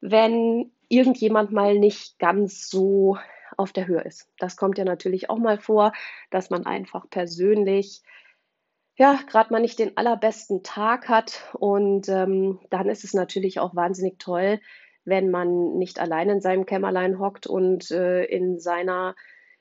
wenn 0.00 0.72
irgendjemand 0.88 1.52
mal 1.52 1.78
nicht 1.78 2.18
ganz 2.18 2.70
so 2.70 3.18
auf 3.56 3.72
der 3.72 3.86
Höhe 3.86 4.02
ist. 4.02 4.28
Das 4.38 4.56
kommt 4.56 4.78
ja 4.78 4.84
natürlich 4.84 5.30
auch 5.30 5.38
mal 5.38 5.58
vor, 5.58 5.92
dass 6.30 6.50
man 6.50 6.66
einfach 6.66 7.08
persönlich 7.10 8.02
ja, 8.96 9.18
gerade 9.26 9.50
mal 9.50 9.60
nicht 9.60 9.78
den 9.78 9.96
allerbesten 9.96 10.62
Tag 10.62 11.08
hat. 11.08 11.48
Und 11.54 12.08
ähm, 12.10 12.60
dann 12.68 12.88
ist 12.88 13.02
es 13.02 13.14
natürlich 13.14 13.58
auch 13.58 13.74
wahnsinnig 13.74 14.18
toll, 14.18 14.60
wenn 15.04 15.30
man 15.30 15.78
nicht 15.78 15.98
allein 15.98 16.28
in 16.28 16.40
seinem 16.42 16.66
Kämmerlein 16.66 17.18
hockt 17.18 17.46
und 17.46 17.90
äh, 17.90 18.24
in 18.24 18.58
seiner 18.58 19.14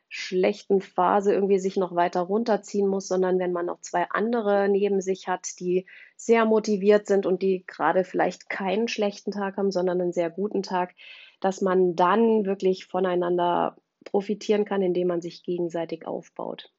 schlechten 0.10 0.82
Phase 0.82 1.34
irgendwie 1.34 1.60
sich 1.60 1.78
noch 1.78 1.96
weiter 1.96 2.22
runterziehen 2.22 2.88
muss, 2.88 3.08
sondern 3.08 3.40
wenn 3.40 3.54
man 3.54 3.68
noch 3.68 3.80
zwei 3.80 4.08
andere 4.10 4.68
neben 4.68 5.02
sich 5.02 5.28
hat, 5.28 5.48
die 5.60 5.86
sehr 6.18 6.46
motiviert 6.46 7.08
sind 7.08 7.26
und 7.26 7.44
die 7.44 7.64
gerade 7.68 8.04
vielleicht 8.04 8.50
keinen 8.50 8.88
schlechten 8.88 9.32
Tag 9.32 9.56
haben, 9.58 9.72
sondern 9.72 10.02
einen 10.02 10.12
sehr 10.12 10.32
guten 10.32 10.64
Tag, 10.64 10.96
dass 11.40 11.62
man 11.62 11.96
dann 11.96 12.46
wirklich 12.46 12.86
voneinander 12.86 13.78
profitieren 14.04 14.66
kann, 14.66 14.82
indem 14.82 15.08
man 15.08 15.22
sich 15.22 15.44
gegenseitig 15.44 16.08
aufbaut. 16.08 16.72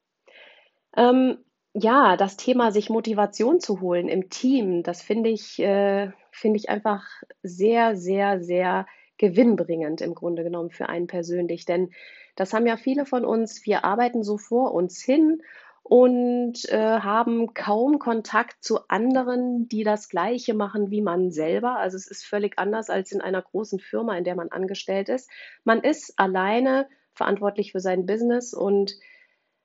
Ähm, 0.95 1.37
ja, 1.73 2.17
das 2.17 2.35
Thema, 2.35 2.71
sich 2.71 2.89
Motivation 2.89 3.59
zu 3.59 3.79
holen 3.79 4.09
im 4.09 4.29
Team, 4.29 4.83
das 4.83 5.01
finde 5.01 5.29
ich, 5.29 5.59
äh, 5.59 6.11
finde 6.31 6.57
ich 6.57 6.69
einfach 6.69 7.05
sehr, 7.43 7.95
sehr, 7.95 8.41
sehr 8.41 8.85
gewinnbringend 9.17 10.01
im 10.01 10.15
Grunde 10.15 10.43
genommen 10.43 10.71
für 10.71 10.89
einen 10.89 11.07
persönlich. 11.07 11.65
Denn 11.65 11.91
das 12.35 12.53
haben 12.53 12.65
ja 12.67 12.75
viele 12.75 13.05
von 13.05 13.23
uns. 13.23 13.65
Wir 13.65 13.85
arbeiten 13.85 14.23
so 14.23 14.37
vor 14.37 14.73
uns 14.73 15.01
hin 15.01 15.41
und 15.83 16.69
äh, 16.69 16.99
haben 16.99 17.53
kaum 17.53 17.99
Kontakt 17.99 18.63
zu 18.63 18.87
anderen, 18.87 19.67
die 19.67 19.83
das 19.83 20.09
Gleiche 20.09 20.53
machen 20.53 20.91
wie 20.91 21.01
man 21.01 21.31
selber. 21.31 21.77
Also 21.77 21.97
es 21.97 22.07
ist 22.07 22.25
völlig 22.25 22.57
anders 22.59 22.89
als 22.89 23.11
in 23.11 23.21
einer 23.21 23.41
großen 23.41 23.79
Firma, 23.79 24.17
in 24.17 24.23
der 24.23 24.35
man 24.35 24.49
angestellt 24.49 25.09
ist. 25.09 25.29
Man 25.63 25.81
ist 25.81 26.13
alleine 26.17 26.87
verantwortlich 27.13 27.71
für 27.71 27.79
sein 27.79 28.05
Business 28.05 28.53
und 28.53 28.93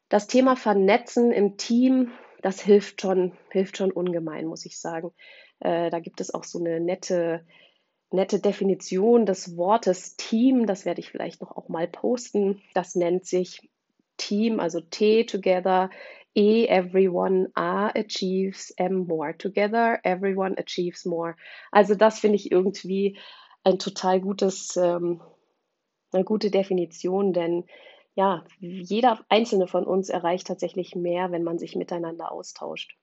das 0.08 0.26
Thema 0.26 0.56
Vernetzen 0.56 1.32
im 1.32 1.56
Team, 1.56 2.12
das 2.42 2.60
hilft 2.60 3.02
schon, 3.02 3.32
hilft 3.50 3.76
schon 3.76 3.92
ungemein, 3.92 4.46
muss 4.46 4.64
ich 4.66 4.80
sagen. 4.80 5.12
Äh, 5.60 5.90
da 5.90 6.00
gibt 6.00 6.20
es 6.20 6.32
auch 6.32 6.44
so 6.44 6.58
eine 6.58 6.80
nette 6.80 7.44
nette 8.10 8.38
Definition 8.40 9.26
des 9.26 9.56
Wortes 9.56 10.16
Team. 10.16 10.66
Das 10.66 10.84
werde 10.84 11.00
ich 11.00 11.10
vielleicht 11.10 11.40
noch 11.40 11.56
auch 11.56 11.68
mal 11.68 11.88
posten. 11.88 12.62
Das 12.74 12.94
nennt 12.94 13.26
sich 13.26 13.68
Team, 14.16 14.60
also 14.60 14.80
T 14.80 15.24
together, 15.24 15.90
E 16.34 16.66
everyone, 16.66 17.48
A 17.54 17.90
achieves, 17.94 18.70
M 18.76 19.06
more. 19.06 19.36
Together 19.36 19.98
everyone 20.04 20.56
achieves 20.58 21.06
more. 21.06 21.34
Also 21.72 21.94
das 21.94 22.20
finde 22.20 22.36
ich 22.36 22.52
irgendwie 22.52 23.18
ein 23.64 23.78
total 23.78 24.20
gutes, 24.20 24.76
ähm, 24.76 25.20
eine 26.12 26.24
gute 26.24 26.50
Definition, 26.50 27.32
denn 27.32 27.64
ja, 28.14 28.44
jeder 28.60 29.24
einzelne 29.28 29.66
von 29.66 29.84
uns 29.84 30.08
erreicht 30.08 30.46
tatsächlich 30.46 30.94
mehr, 30.94 31.32
wenn 31.32 31.42
man 31.42 31.58
sich 31.58 31.74
miteinander 31.74 32.32
austauscht. 32.32 32.96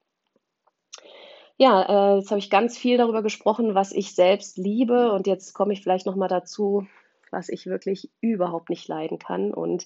Ja, 1.58 2.14
äh, 2.14 2.18
jetzt 2.18 2.32
habe 2.32 2.40
ich 2.40 2.50
ganz 2.50 2.78
viel 2.78 2.98
darüber 2.98 3.22
gesprochen, 3.22 3.76
was 3.76 3.92
ich 3.92 4.16
selbst 4.16 4.58
liebe 4.58 5.12
und 5.12 5.28
jetzt 5.28 5.54
komme 5.54 5.74
ich 5.74 5.82
vielleicht 5.82 6.06
noch 6.06 6.16
mal 6.16 6.28
dazu, 6.28 6.88
was 7.32 7.50
ich 7.50 7.66
wirklich 7.68 8.12
überhaupt 8.22 8.70
nicht 8.70 8.88
leiden 8.88 9.20
kann 9.20 9.54
und 9.54 9.86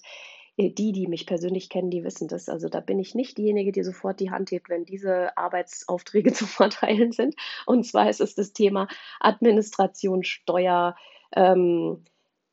die, 0.58 0.92
die 0.92 1.06
mich 1.06 1.26
persönlich 1.26 1.70
kennen, 1.70 1.90
die 1.90 2.02
wissen 2.02 2.26
das. 2.26 2.48
Also 2.48 2.68
da 2.68 2.80
bin 2.80 2.98
ich 2.98 3.14
nicht 3.14 3.38
diejenige, 3.38 3.70
die 3.70 3.84
sofort 3.84 4.18
die 4.18 4.30
Hand 4.30 4.50
hebt, 4.50 4.68
wenn 4.68 4.84
diese 4.84 5.36
Arbeitsaufträge 5.36 6.32
zu 6.34 6.46
verteilen 6.46 7.12
sind. 7.12 7.36
Und 7.66 7.86
zwar 7.86 8.10
ist 8.10 8.20
es 8.20 8.34
das 8.34 8.52
Thema 8.52 8.88
Administration, 9.20 10.24
Steuer, 10.24 10.96
ähm, 11.34 12.04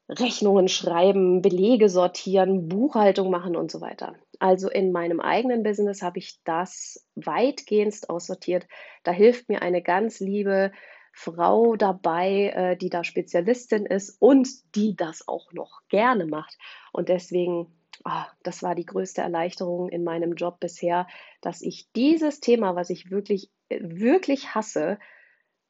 Rechnungen 0.07 0.67
schreiben, 0.67 1.41
Belege 1.41 1.89
sortieren, 1.89 2.69
Buchhaltung 2.69 3.31
machen 3.31 3.55
und 3.55 3.71
so 3.71 3.81
weiter. 3.81 4.13
Also 4.39 4.69
in 4.69 4.91
meinem 4.91 5.19
eigenen 5.19 5.63
Business 5.63 6.03
habe 6.03 6.19
ich 6.19 6.39
das 6.43 7.07
weitgehend 7.15 8.07
aussortiert. 8.09 8.67
Da 9.03 9.11
hilft 9.11 9.49
mir 9.49 9.63
eine 9.63 9.81
ganz 9.81 10.19
liebe 10.19 10.71
Frau 11.11 11.75
dabei, 11.75 12.51
äh, 12.53 12.77
die 12.77 12.89
da 12.89 13.03
Spezialistin 13.03 13.85
ist 13.85 14.17
und 14.19 14.49
die 14.75 14.95
das 14.95 15.27
auch 15.27 15.53
noch 15.53 15.81
gerne 15.87 16.25
macht. 16.25 16.57
Und 16.91 17.09
deswegen, 17.09 17.67
oh, 18.03 18.23
das 18.43 18.63
war 18.63 18.75
die 18.75 18.85
größte 18.85 19.21
Erleichterung 19.21 19.89
in 19.89 20.03
meinem 20.03 20.33
Job 20.33 20.59
bisher, 20.59 21.07
dass 21.41 21.61
ich 21.61 21.91
dieses 21.95 22.39
Thema, 22.39 22.75
was 22.75 22.89
ich 22.89 23.11
wirklich, 23.11 23.49
wirklich 23.69 24.53
hasse, 24.53 24.99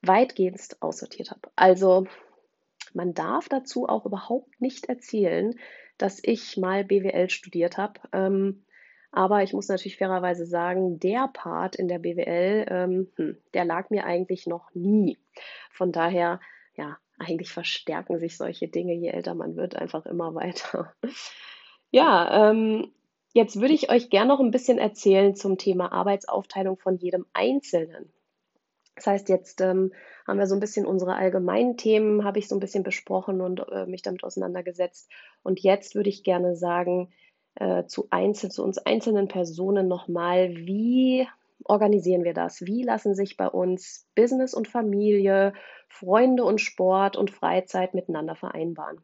weitgehend 0.02 0.78
aussortiert 0.80 1.32
habe. 1.32 1.52
Also 1.56 2.08
man 2.94 3.14
darf 3.14 3.50
dazu 3.50 3.88
auch 3.88 4.06
überhaupt 4.06 4.62
nicht 4.62 4.86
erzählen, 4.86 5.56
dass 5.98 6.20
ich 6.24 6.58
mal 6.58 6.84
BWL 6.84 7.30
studiert 7.30 7.78
habe. 7.78 8.00
Ähm, 8.12 8.66
aber 9.12 9.44
ich 9.44 9.54
muss 9.54 9.70
natürlich 9.70 9.98
fairerweise 9.98 10.46
sagen, 10.46 11.00
der 11.00 11.30
Part 11.30 11.78
in 11.78 11.88
der 11.88 12.00
BWL, 12.00 12.66
ähm, 12.70 13.12
hm, 13.16 13.38
der 13.54 13.64
lag 13.64 13.90
mir 13.90 14.06
eigentlich 14.06 14.46
noch 14.46 14.74
nie. 14.74 15.18
Von 15.72 15.94
daher, 15.94 16.42
ja, 16.76 16.98
eigentlich 17.18 17.50
verstärken 17.52 18.20
sich 18.20 18.36
solche 18.36 18.68
Dinge, 18.68 18.94
je 18.94 19.08
älter 19.08 19.34
man 19.34 19.56
wird, 19.56 19.78
einfach 19.78 20.06
immer 20.06 20.36
weiter. 20.36 20.94
Ja, 21.92 22.50
ähm, 22.52 22.92
jetzt 23.34 23.60
würde 23.60 23.74
ich 23.74 23.90
euch 23.90 24.10
gerne 24.10 24.30
noch 24.30 24.40
ein 24.40 24.52
bisschen 24.52 24.78
erzählen 24.78 25.36
zum 25.36 25.58
Thema 25.58 25.92
Arbeitsaufteilung 25.92 26.78
von 26.78 26.98
jedem 26.98 27.26
Einzelnen. 27.34 28.12
Das 28.96 29.08
heißt, 29.08 29.30
jetzt 29.30 29.60
ähm, 29.62 29.92
haben 30.26 30.40
wir 30.40 30.48
so 30.48 30.56
ein 30.56 30.62
bisschen 30.62 30.86
unsere 30.86 31.16
allgemeinen 31.16 31.78
Themen, 31.78 32.24
habe 32.24 32.40
ich 32.40 32.48
so 32.48 32.56
ein 32.56 32.62
bisschen 32.62 32.84
besprochen 32.84 33.42
und 33.42 33.60
äh, 33.70 33.86
mich 33.86 34.02
damit 34.02 34.24
auseinandergesetzt. 34.24 35.10
Und 35.44 35.60
jetzt 35.60 35.96
würde 35.96 36.10
ich 36.10 36.24
gerne 36.24 36.56
sagen, 36.56 37.12
äh, 37.56 37.86
zu, 37.86 38.08
einzel 38.10 38.52
zu 38.52 38.64
uns 38.64 38.78
einzelnen 38.78 39.28
Personen 39.28 39.88
nochmal, 39.88 40.56
wie 40.56 41.28
organisieren 41.64 42.24
wir 42.24 42.34
das? 42.34 42.62
Wie 42.66 42.84
lassen 42.84 43.16
sich 43.16 43.38
bei 43.38 43.48
uns 43.48 44.08
Business 44.16 44.54
und 44.54 44.68
Familie, 44.68 45.54
Freunde 45.88 46.44
und 46.44 46.62
Sport 46.62 47.18
und 47.18 47.32
Freizeit 47.32 47.94
miteinander 47.94 48.36
vereinbaren? 48.36 49.02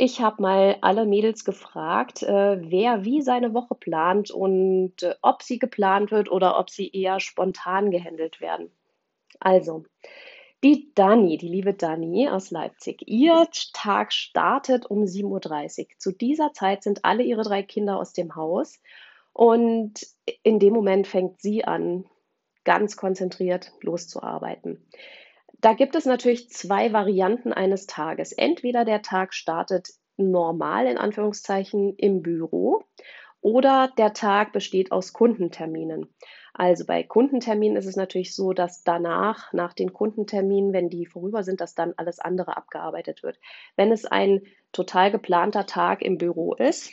Ich 0.00 0.20
habe 0.20 0.40
mal 0.40 0.78
alle 0.80 1.06
Mädels 1.06 1.44
gefragt, 1.44 2.22
äh, 2.22 2.70
wer 2.70 3.04
wie 3.04 3.20
seine 3.20 3.52
Woche 3.52 3.74
plant 3.74 4.30
und 4.30 5.02
äh, 5.02 5.16
ob 5.22 5.42
sie 5.42 5.58
geplant 5.58 6.12
wird 6.12 6.30
oder 6.30 6.56
ob 6.56 6.70
sie 6.70 6.88
eher 6.88 7.18
spontan 7.18 7.90
gehandelt 7.90 8.40
werden. 8.40 8.70
Also, 9.40 9.82
die 10.62 10.92
Dani, 10.94 11.36
die 11.36 11.48
liebe 11.48 11.74
Dani 11.74 12.28
aus 12.28 12.52
Leipzig, 12.52 13.02
ihr 13.08 13.48
Tag 13.72 14.12
startet 14.12 14.86
um 14.86 15.02
7.30 15.02 15.80
Uhr. 15.80 15.86
Zu 15.98 16.12
dieser 16.12 16.52
Zeit 16.52 16.84
sind 16.84 17.04
alle 17.04 17.24
ihre 17.24 17.42
drei 17.42 17.64
Kinder 17.64 17.98
aus 17.98 18.12
dem 18.12 18.36
Haus 18.36 18.80
und 19.32 20.06
in 20.44 20.60
dem 20.60 20.74
Moment 20.74 21.08
fängt 21.08 21.42
sie 21.42 21.64
an, 21.64 22.04
ganz 22.62 22.96
konzentriert 22.96 23.72
loszuarbeiten. 23.80 24.88
Da 25.60 25.72
gibt 25.72 25.96
es 25.96 26.04
natürlich 26.04 26.50
zwei 26.50 26.92
Varianten 26.92 27.52
eines 27.52 27.86
Tages. 27.86 28.32
Entweder 28.32 28.84
der 28.84 29.02
Tag 29.02 29.34
startet 29.34 29.90
normal 30.16 30.86
in 30.86 30.98
Anführungszeichen 30.98 31.94
im 31.96 32.22
Büro 32.22 32.84
oder 33.40 33.92
der 33.98 34.12
Tag 34.12 34.52
besteht 34.52 34.92
aus 34.92 35.12
Kundenterminen. 35.12 36.12
Also 36.54 36.84
bei 36.86 37.04
Kundenterminen 37.04 37.76
ist 37.76 37.86
es 37.86 37.96
natürlich 37.96 38.34
so, 38.34 38.52
dass 38.52 38.82
danach, 38.82 39.52
nach 39.52 39.74
den 39.74 39.92
Kundenterminen, 39.92 40.72
wenn 40.72 40.90
die 40.90 41.06
vorüber 41.06 41.44
sind, 41.44 41.60
dass 41.60 41.74
dann 41.74 41.94
alles 41.96 42.18
andere 42.18 42.56
abgearbeitet 42.56 43.22
wird. 43.22 43.38
Wenn 43.76 43.92
es 43.92 44.04
ein 44.04 44.42
total 44.72 45.12
geplanter 45.12 45.66
Tag 45.66 46.02
im 46.02 46.18
Büro 46.18 46.54
ist, 46.54 46.90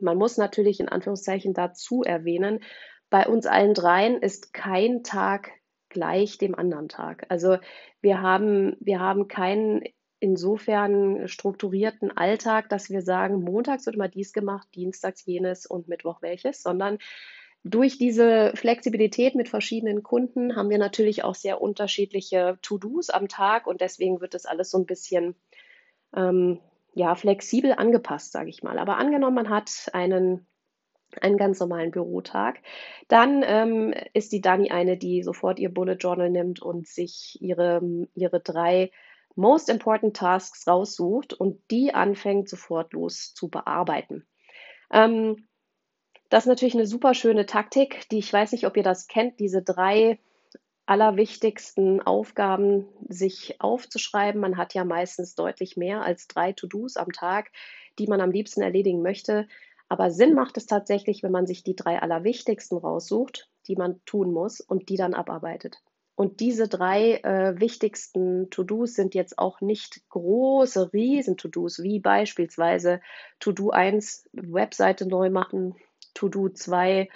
man 0.00 0.18
muss 0.18 0.36
natürlich 0.36 0.80
in 0.80 0.88
Anführungszeichen 0.90 1.54
dazu 1.54 2.02
erwähnen, 2.02 2.60
bei 3.08 3.26
uns 3.26 3.46
allen 3.46 3.72
dreien 3.72 4.20
ist 4.20 4.52
kein 4.52 5.02
Tag 5.02 5.50
gleich 5.96 6.36
dem 6.36 6.54
anderen 6.54 6.90
Tag. 6.90 7.24
Also 7.30 7.56
wir 8.02 8.20
haben, 8.20 8.76
wir 8.80 9.00
haben 9.00 9.28
keinen 9.28 9.82
insofern 10.20 11.26
strukturierten 11.26 12.14
Alltag, 12.14 12.68
dass 12.68 12.90
wir 12.90 13.00
sagen, 13.00 13.42
montags 13.42 13.86
wird 13.86 13.96
immer 13.96 14.08
dies 14.08 14.34
gemacht, 14.34 14.68
dienstags 14.74 15.24
jenes 15.24 15.64
und 15.64 15.88
Mittwoch 15.88 16.20
welches, 16.20 16.62
sondern 16.62 16.98
durch 17.64 17.96
diese 17.96 18.52
Flexibilität 18.54 19.34
mit 19.34 19.48
verschiedenen 19.48 20.02
Kunden 20.02 20.54
haben 20.54 20.68
wir 20.70 20.78
natürlich 20.78 21.24
auch 21.24 21.34
sehr 21.34 21.62
unterschiedliche 21.62 22.58
To-Dos 22.60 23.08
am 23.08 23.28
Tag 23.28 23.66
und 23.66 23.80
deswegen 23.80 24.20
wird 24.20 24.34
das 24.34 24.44
alles 24.44 24.70
so 24.70 24.78
ein 24.78 24.86
bisschen 24.86 25.34
ähm, 26.14 26.60
ja, 26.94 27.14
flexibel 27.14 27.72
angepasst, 27.72 28.32
sage 28.32 28.50
ich 28.50 28.62
mal. 28.62 28.78
Aber 28.78 28.98
angenommen, 28.98 29.34
man 29.34 29.50
hat 29.50 29.90
einen, 29.94 30.46
einen 31.20 31.36
ganz 31.36 31.60
normalen 31.60 31.90
Bürotag, 31.90 32.60
dann 33.08 33.42
ähm, 33.46 33.94
ist 34.12 34.32
die 34.32 34.40
Dani 34.40 34.70
eine, 34.70 34.96
die 34.96 35.22
sofort 35.22 35.58
ihr 35.58 35.72
Bullet 35.72 35.94
Journal 35.94 36.30
nimmt 36.30 36.60
und 36.60 36.86
sich 36.86 37.38
ihre, 37.40 37.80
ihre 38.14 38.40
drei 38.40 38.90
Most 39.34 39.68
Important 39.68 40.16
Tasks 40.16 40.66
raussucht 40.66 41.34
und 41.34 41.60
die 41.70 41.94
anfängt 41.94 42.48
sofort 42.48 42.92
los 42.92 43.34
zu 43.34 43.48
bearbeiten. 43.48 44.26
Ähm, 44.90 45.46
das 46.28 46.44
ist 46.44 46.48
natürlich 46.48 46.74
eine 46.74 46.86
super 46.86 47.14
schöne 47.14 47.46
Taktik, 47.46 48.08
die 48.10 48.18
ich 48.18 48.32
weiß 48.32 48.52
nicht, 48.52 48.66
ob 48.66 48.76
ihr 48.76 48.82
das 48.82 49.06
kennt, 49.06 49.38
diese 49.38 49.62
drei 49.62 50.18
allerwichtigsten 50.86 52.00
Aufgaben 52.00 52.86
sich 53.08 53.60
aufzuschreiben. 53.60 54.40
Man 54.40 54.56
hat 54.56 54.72
ja 54.74 54.84
meistens 54.84 55.34
deutlich 55.34 55.76
mehr 55.76 56.02
als 56.02 56.28
drei 56.28 56.52
To-Dos 56.52 56.96
am 56.96 57.12
Tag, 57.12 57.50
die 57.98 58.06
man 58.06 58.20
am 58.20 58.30
liebsten 58.30 58.62
erledigen 58.62 59.02
möchte. 59.02 59.48
Aber 59.88 60.10
Sinn 60.10 60.34
macht 60.34 60.56
es 60.56 60.66
tatsächlich, 60.66 61.22
wenn 61.22 61.32
man 61.32 61.46
sich 61.46 61.62
die 61.62 61.76
drei 61.76 62.00
allerwichtigsten 62.00 62.78
raussucht, 62.78 63.48
die 63.68 63.76
man 63.76 64.00
tun 64.04 64.32
muss 64.32 64.60
und 64.60 64.88
die 64.88 64.96
dann 64.96 65.14
abarbeitet. 65.14 65.78
Und 66.16 66.40
diese 66.40 66.66
drei 66.66 67.16
äh, 67.18 67.60
wichtigsten 67.60 68.48
To-Dos 68.48 68.94
sind 68.94 69.14
jetzt 69.14 69.38
auch 69.38 69.60
nicht 69.60 70.08
große, 70.08 70.92
riesen 70.94 71.36
To-Dos, 71.36 71.82
wie 71.82 72.00
beispielsweise 72.00 73.00
To-Do 73.38 73.70
1, 73.70 74.30
Webseite 74.32 75.06
neu 75.06 75.28
machen, 75.28 75.74
To-Do 76.14 76.48
2, 76.48 77.10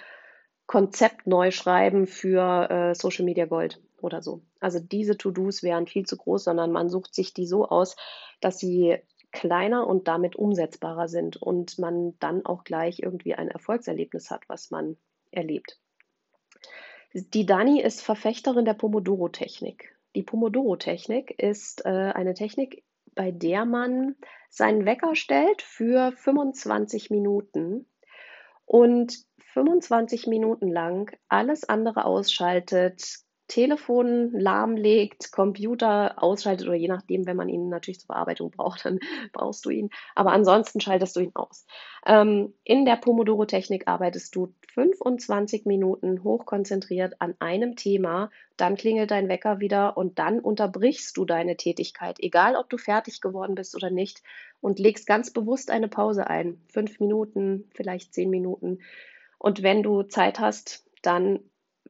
Konzept 0.67 1.25
neu 1.25 1.49
schreiben 1.49 2.05
für 2.05 2.69
äh, 2.69 2.95
Social 2.95 3.25
Media 3.25 3.47
Gold 3.47 3.81
oder 3.99 4.21
so. 4.21 4.41
Also 4.59 4.79
diese 4.79 5.17
To-Dos 5.17 5.63
wären 5.63 5.87
viel 5.87 6.05
zu 6.05 6.15
groß, 6.15 6.43
sondern 6.43 6.71
man 6.71 6.87
sucht 6.87 7.15
sich 7.15 7.33
die 7.33 7.47
so 7.47 7.67
aus, 7.67 7.95
dass 8.39 8.59
sie 8.59 8.97
kleiner 9.31 9.87
und 9.87 10.07
damit 10.07 10.35
umsetzbarer 10.35 11.07
sind 11.07 11.37
und 11.37 11.79
man 11.79 12.17
dann 12.19 12.45
auch 12.45 12.63
gleich 12.63 12.99
irgendwie 12.99 13.35
ein 13.35 13.49
Erfolgserlebnis 13.49 14.29
hat, 14.31 14.47
was 14.47 14.71
man 14.71 14.97
erlebt. 15.31 15.79
Die 17.13 17.45
Dani 17.45 17.81
ist 17.81 18.01
Verfechterin 18.01 18.65
der 18.65 18.73
Pomodoro-Technik. 18.73 19.95
Die 20.15 20.23
Pomodoro-Technik 20.23 21.31
ist 21.39 21.85
äh, 21.85 21.89
eine 21.89 22.33
Technik, 22.33 22.83
bei 23.15 23.31
der 23.31 23.65
man 23.65 24.15
seinen 24.49 24.85
Wecker 24.85 25.15
stellt 25.15 25.61
für 25.61 26.11
25 26.13 27.09
Minuten 27.09 27.85
und 28.65 29.25
25 29.53 30.27
Minuten 30.27 30.69
lang 30.69 31.13
alles 31.27 31.67
andere 31.67 32.05
ausschaltet, 32.05 33.19
Telefon 33.51 34.31
lahmlegt, 34.31 35.33
Computer 35.33 36.23
ausschaltet 36.23 36.67
oder 36.67 36.77
je 36.77 36.87
nachdem, 36.87 37.25
wenn 37.25 37.35
man 37.35 37.49
ihn 37.49 37.67
natürlich 37.67 37.99
zur 37.99 38.07
Bearbeitung 38.07 38.49
braucht, 38.49 38.85
dann 38.85 38.99
brauchst 39.33 39.65
du 39.65 39.69
ihn. 39.69 39.89
Aber 40.15 40.31
ansonsten 40.31 40.79
schaltest 40.79 41.17
du 41.17 41.19
ihn 41.19 41.31
aus. 41.33 41.65
Ähm, 42.05 42.53
in 42.63 42.85
der 42.85 42.95
Pomodoro-Technik 42.95 43.89
arbeitest 43.89 44.33
du 44.37 44.53
25 44.73 45.65
Minuten 45.65 46.23
hochkonzentriert 46.23 47.15
an 47.19 47.35
einem 47.39 47.75
Thema, 47.75 48.29
dann 48.55 48.77
klingelt 48.77 49.11
dein 49.11 49.27
Wecker 49.27 49.59
wieder 49.59 49.97
und 49.97 50.17
dann 50.17 50.39
unterbrichst 50.39 51.17
du 51.17 51.25
deine 51.25 51.57
Tätigkeit, 51.57 52.19
egal 52.21 52.55
ob 52.55 52.69
du 52.69 52.77
fertig 52.77 53.19
geworden 53.19 53.55
bist 53.55 53.75
oder 53.75 53.89
nicht, 53.89 54.23
und 54.61 54.79
legst 54.79 55.07
ganz 55.07 55.33
bewusst 55.33 55.71
eine 55.71 55.89
Pause 55.89 56.27
ein. 56.27 56.61
Fünf 56.69 57.01
Minuten, 57.01 57.69
vielleicht 57.73 58.13
zehn 58.13 58.29
Minuten. 58.29 58.79
Und 59.39 59.61
wenn 59.61 59.83
du 59.83 60.03
Zeit 60.03 60.39
hast, 60.39 60.85
dann 61.01 61.41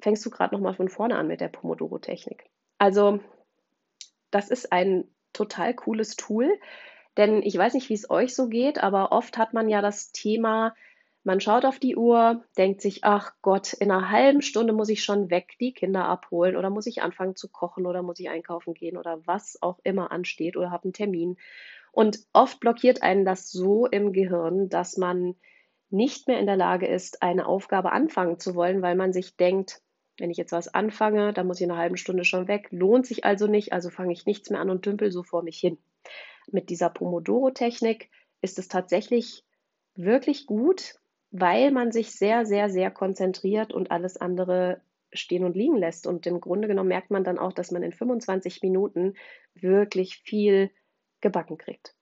fängst 0.01 0.25
du 0.25 0.29
gerade 0.29 0.53
nochmal 0.53 0.73
von 0.73 0.89
vorne 0.89 1.15
an 1.15 1.27
mit 1.27 1.41
der 1.41 1.47
Pomodoro-Technik. 1.47 2.49
Also, 2.77 3.19
das 4.31 4.49
ist 4.49 4.71
ein 4.71 5.05
total 5.33 5.73
cooles 5.73 6.15
Tool, 6.15 6.49
denn 7.17 7.41
ich 7.43 7.57
weiß 7.57 7.73
nicht, 7.73 7.89
wie 7.89 7.93
es 7.93 8.09
euch 8.09 8.35
so 8.35 8.47
geht, 8.47 8.81
aber 8.81 9.11
oft 9.11 9.37
hat 9.37 9.53
man 9.53 9.69
ja 9.69 9.81
das 9.81 10.11
Thema, 10.11 10.73
man 11.23 11.39
schaut 11.39 11.65
auf 11.65 11.77
die 11.77 11.95
Uhr, 11.95 12.43
denkt 12.57 12.81
sich, 12.81 13.03
ach 13.03 13.33
Gott, 13.41 13.73
in 13.73 13.91
einer 13.91 14.09
halben 14.09 14.41
Stunde 14.41 14.73
muss 14.73 14.89
ich 14.89 15.03
schon 15.03 15.29
weg 15.29 15.55
die 15.59 15.73
Kinder 15.73 16.05
abholen 16.05 16.55
oder 16.55 16.69
muss 16.69 16.87
ich 16.87 17.03
anfangen 17.03 17.35
zu 17.35 17.47
kochen 17.47 17.85
oder 17.85 18.01
muss 18.01 18.19
ich 18.19 18.29
einkaufen 18.29 18.73
gehen 18.73 18.97
oder 18.97 19.21
was 19.27 19.61
auch 19.61 19.79
immer 19.83 20.11
ansteht 20.11 20.57
oder 20.57 20.71
habe 20.71 20.85
einen 20.85 20.93
Termin. 20.93 21.37
Und 21.91 22.19
oft 22.33 22.59
blockiert 22.59 23.03
einen 23.03 23.25
das 23.25 23.51
so 23.51 23.85
im 23.85 24.13
Gehirn, 24.13 24.69
dass 24.69 24.97
man 24.97 25.35
nicht 25.91 26.27
mehr 26.27 26.39
in 26.39 26.45
der 26.45 26.55
Lage 26.55 26.87
ist, 26.87 27.21
eine 27.21 27.45
Aufgabe 27.45 27.91
anfangen 27.91 28.39
zu 28.39 28.55
wollen, 28.55 28.81
weil 28.81 28.95
man 28.95 29.13
sich 29.13 29.35
denkt, 29.35 29.81
wenn 30.17 30.29
ich 30.29 30.37
jetzt 30.37 30.51
was 30.51 30.73
anfange, 30.73 31.33
dann 31.33 31.47
muss 31.47 31.59
ich 31.59 31.65
in 31.65 31.71
einer 31.71 31.79
halben 31.79 31.97
Stunde 31.97 32.25
schon 32.25 32.47
weg, 32.47 32.67
lohnt 32.71 33.05
sich 33.05 33.25
also 33.25 33.47
nicht, 33.47 33.73
also 33.73 33.89
fange 33.89 34.13
ich 34.13 34.25
nichts 34.25 34.49
mehr 34.49 34.59
an 34.59 34.69
und 34.69 34.85
dümpel 34.85 35.11
so 35.11 35.23
vor 35.23 35.43
mich 35.43 35.57
hin. 35.57 35.77
Mit 36.51 36.69
dieser 36.69 36.89
Pomodoro-Technik 36.89 38.09
ist 38.41 38.59
es 38.59 38.67
tatsächlich 38.67 39.43
wirklich 39.95 40.45
gut, 40.45 40.95
weil 41.31 41.71
man 41.71 41.91
sich 41.91 42.11
sehr, 42.11 42.45
sehr, 42.45 42.69
sehr 42.69 42.91
konzentriert 42.91 43.73
und 43.73 43.91
alles 43.91 44.17
andere 44.17 44.81
stehen 45.13 45.43
und 45.43 45.55
liegen 45.55 45.77
lässt. 45.77 46.07
Und 46.07 46.25
im 46.27 46.41
Grunde 46.41 46.67
genommen 46.67 46.89
merkt 46.89 47.11
man 47.11 47.23
dann 47.23 47.39
auch, 47.39 47.53
dass 47.53 47.71
man 47.71 47.83
in 47.83 47.93
25 47.93 48.61
Minuten 48.61 49.15
wirklich 49.53 50.17
viel 50.17 50.71
gebacken 51.21 51.57
kriegt. 51.57 51.95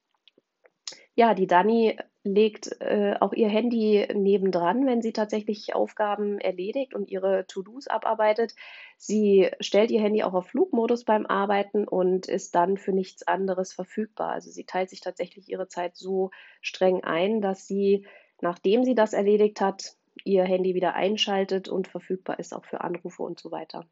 Ja, 1.15 1.34
die 1.34 1.48
Dani 1.48 1.98
legt 2.24 2.82
äh, 2.82 3.16
auch 3.20 3.34
ihr 3.34 3.48
Handy 3.48 4.08
nebendran, 4.14 4.86
wenn 4.86 5.02
sie 5.02 5.14
tatsächlich 5.14 5.74
Aufgaben 5.74 6.40
erledigt 6.40 6.94
und 6.94 7.10
ihre 7.10 7.46
To-Dos 7.48 7.88
abarbeitet. 7.88 8.56
Sie 8.98 9.50
stellt 9.62 9.90
ihr 9.92 10.02
Handy 10.02 10.24
auch 10.24 10.34
auf 10.34 10.48
Flugmodus 10.48 11.06
beim 11.06 11.26
Arbeiten 11.26 11.88
und 11.88 12.28
ist 12.28 12.56
dann 12.56 12.78
für 12.78 12.92
nichts 12.92 13.26
anderes 13.26 13.74
verfügbar. 13.74 14.32
Also 14.32 14.52
sie 14.52 14.66
teilt 14.66 14.90
sich 14.90 15.00
tatsächlich 15.00 15.50
ihre 15.50 15.68
Zeit 15.68 15.96
so 15.96 16.32
streng 16.62 17.04
ein, 17.04 17.42
dass 17.42 17.68
sie, 17.68 18.06
nachdem 18.42 18.84
sie 18.84 18.96
das 18.96 19.14
erledigt 19.14 19.62
hat, 19.62 19.96
ihr 20.26 20.44
Handy 20.44 20.76
wieder 20.76 20.96
einschaltet 20.96 21.70
und 21.70 21.88
verfügbar 21.88 22.40
ist 22.40 22.54
auch 22.54 22.66
für 22.66 22.82
Anrufe 22.82 23.24
und 23.24 23.40
so 23.40 23.52
weiter. 23.52 23.86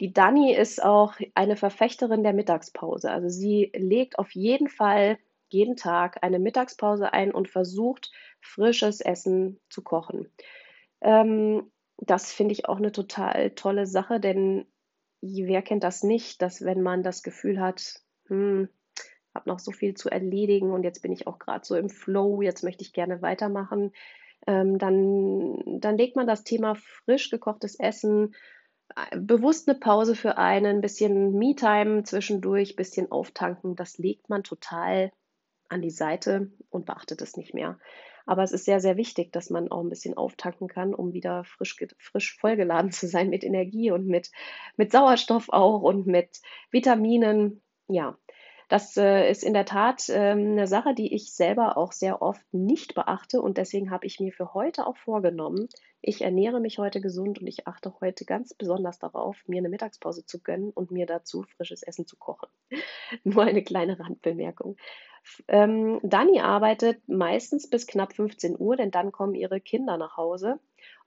Die 0.00 0.14
Dani 0.14 0.54
ist 0.54 0.82
auch 0.82 1.14
eine 1.34 1.56
Verfechterin 1.56 2.22
der 2.22 2.32
Mittagspause. 2.32 3.10
Also 3.10 3.28
sie 3.28 3.70
legt 3.74 4.18
auf 4.18 4.30
jeden 4.30 4.68
Fall 4.68 5.18
jeden 5.52 5.76
Tag 5.76 6.22
eine 6.22 6.38
Mittagspause 6.38 7.12
ein 7.12 7.32
und 7.32 7.48
versucht, 7.48 8.10
frisches 8.40 9.00
Essen 9.00 9.60
zu 9.68 9.82
kochen. 9.82 10.30
Ähm, 11.00 11.70
das 11.98 12.32
finde 12.32 12.52
ich 12.52 12.68
auch 12.68 12.78
eine 12.78 12.92
total 12.92 13.50
tolle 13.50 13.86
Sache, 13.86 14.20
denn 14.20 14.66
wer 15.20 15.62
kennt 15.62 15.84
das 15.84 16.02
nicht, 16.02 16.40
dass 16.42 16.64
wenn 16.64 16.82
man 16.82 17.02
das 17.02 17.22
Gefühl 17.22 17.60
hat, 17.60 18.00
hm, 18.28 18.68
habe 19.34 19.48
noch 19.48 19.58
so 19.58 19.70
viel 19.70 19.94
zu 19.94 20.08
erledigen 20.08 20.72
und 20.72 20.82
jetzt 20.82 21.02
bin 21.02 21.12
ich 21.12 21.26
auch 21.26 21.38
gerade 21.38 21.64
so 21.64 21.76
im 21.76 21.88
Flow, 21.88 22.42
jetzt 22.42 22.64
möchte 22.64 22.82
ich 22.82 22.92
gerne 22.92 23.22
weitermachen, 23.22 23.92
ähm, 24.46 24.78
dann, 24.78 25.80
dann 25.80 25.98
legt 25.98 26.16
man 26.16 26.26
das 26.26 26.44
Thema 26.44 26.74
frisch 26.74 27.30
gekochtes 27.30 27.78
Essen, 27.78 28.34
äh, 28.96 29.18
bewusst 29.18 29.68
eine 29.68 29.78
Pause 29.78 30.16
für 30.16 30.38
einen, 30.38 30.76
ein 30.76 30.80
bisschen 30.80 31.32
Me-Time 31.38 32.02
zwischendurch, 32.04 32.72
ein 32.72 32.76
bisschen 32.76 33.12
auftanken, 33.12 33.76
das 33.76 33.98
legt 33.98 34.28
man 34.28 34.42
total 34.42 35.12
an 35.70 35.82
die 35.82 35.90
Seite 35.90 36.50
und 36.70 36.86
beachtet 36.86 37.22
es 37.22 37.36
nicht 37.36 37.54
mehr. 37.54 37.78
Aber 38.26 38.42
es 38.42 38.52
ist 38.52 38.64
sehr, 38.64 38.80
sehr 38.80 38.96
wichtig, 38.96 39.32
dass 39.32 39.50
man 39.50 39.70
auch 39.70 39.80
ein 39.80 39.88
bisschen 39.88 40.16
auftanken 40.16 40.68
kann, 40.68 40.94
um 40.94 41.12
wieder 41.12 41.44
frisch, 41.44 41.76
frisch 41.98 42.36
vollgeladen 42.38 42.92
zu 42.92 43.08
sein 43.08 43.30
mit 43.30 43.44
Energie 43.44 43.90
und 43.90 44.06
mit, 44.06 44.30
mit 44.76 44.92
Sauerstoff 44.92 45.48
auch 45.48 45.82
und 45.82 46.06
mit 46.06 46.40
Vitaminen. 46.70 47.62
Ja, 47.88 48.16
das 48.68 48.96
äh, 48.96 49.28
ist 49.28 49.42
in 49.42 49.52
der 49.52 49.64
Tat 49.64 50.08
äh, 50.08 50.30
eine 50.30 50.68
Sache, 50.68 50.94
die 50.94 51.12
ich 51.12 51.32
selber 51.32 51.76
auch 51.76 51.90
sehr 51.90 52.22
oft 52.22 52.42
nicht 52.52 52.94
beachte 52.94 53.42
und 53.42 53.58
deswegen 53.58 53.90
habe 53.90 54.06
ich 54.06 54.20
mir 54.20 54.32
für 54.32 54.54
heute 54.54 54.86
auch 54.86 54.96
vorgenommen, 54.96 55.68
ich 56.02 56.22
ernähre 56.22 56.60
mich 56.60 56.78
heute 56.78 57.00
gesund 57.00 57.40
und 57.40 57.46
ich 57.48 57.66
achte 57.66 57.92
heute 58.00 58.24
ganz 58.24 58.54
besonders 58.54 59.00
darauf, 59.00 59.36
mir 59.48 59.58
eine 59.58 59.68
Mittagspause 59.68 60.24
zu 60.24 60.40
gönnen 60.40 60.70
und 60.70 60.92
mir 60.92 61.04
dazu 61.04 61.42
frisches 61.42 61.82
Essen 61.82 62.06
zu 62.06 62.16
kochen. 62.16 62.48
Nur 63.24 63.42
eine 63.42 63.64
kleine 63.64 63.98
Randbemerkung. 63.98 64.76
Ähm, 65.48 66.00
Dani 66.02 66.40
arbeitet 66.40 67.08
meistens 67.08 67.68
bis 67.68 67.86
knapp 67.86 68.14
15 68.14 68.58
Uhr, 68.58 68.76
denn 68.76 68.90
dann 68.90 69.12
kommen 69.12 69.34
ihre 69.34 69.60
Kinder 69.60 69.96
nach 69.96 70.16
Hause 70.16 70.58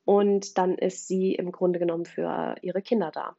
und 0.05 0.57
dann 0.57 0.77
ist 0.77 1.07
sie 1.07 1.33
im 1.35 1.51
Grunde 1.51 1.79
genommen 1.79 2.05
für 2.05 2.55
ihre 2.61 2.81
Kinder 2.81 3.11
da. 3.11 3.35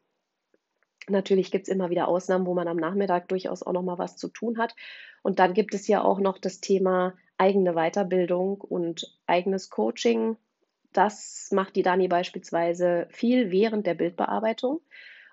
Natürlich 1.09 1.51
gibt 1.51 1.69
es 1.69 1.75
immer 1.75 1.91
wieder 1.91 2.09
Ausnahmen, 2.09 2.47
wo 2.47 2.55
man 2.55 2.69
am 2.69 2.79
Nachmittag 2.79 3.29
durchaus 3.29 3.63
auch 3.63 3.73
noch 3.73 3.83
mal 3.83 3.99
was 3.99 4.17
zu 4.17 4.29
tun 4.29 4.59
hat. 4.59 4.75
Und 5.23 5.39
dann 5.39 5.53
gibt 5.53 5.75
es 5.75 5.87
ja 5.87 6.03
auch 6.03 6.19
noch 6.19 6.39
das 6.39 6.61
Thema 6.61 7.15
eigene 7.37 7.75
Weiterbildung 7.75 8.61
und 8.61 9.19
eigenes 9.27 9.69
Coaching. 9.69 10.37
Das 10.93 11.51
macht 11.53 11.77
die 11.77 11.83
Dani 11.83 12.09
beispielsweise 12.09 13.07
viel 13.11 13.51
während 13.51 13.87
der 13.87 13.95
Bildbearbeitung 13.95 14.81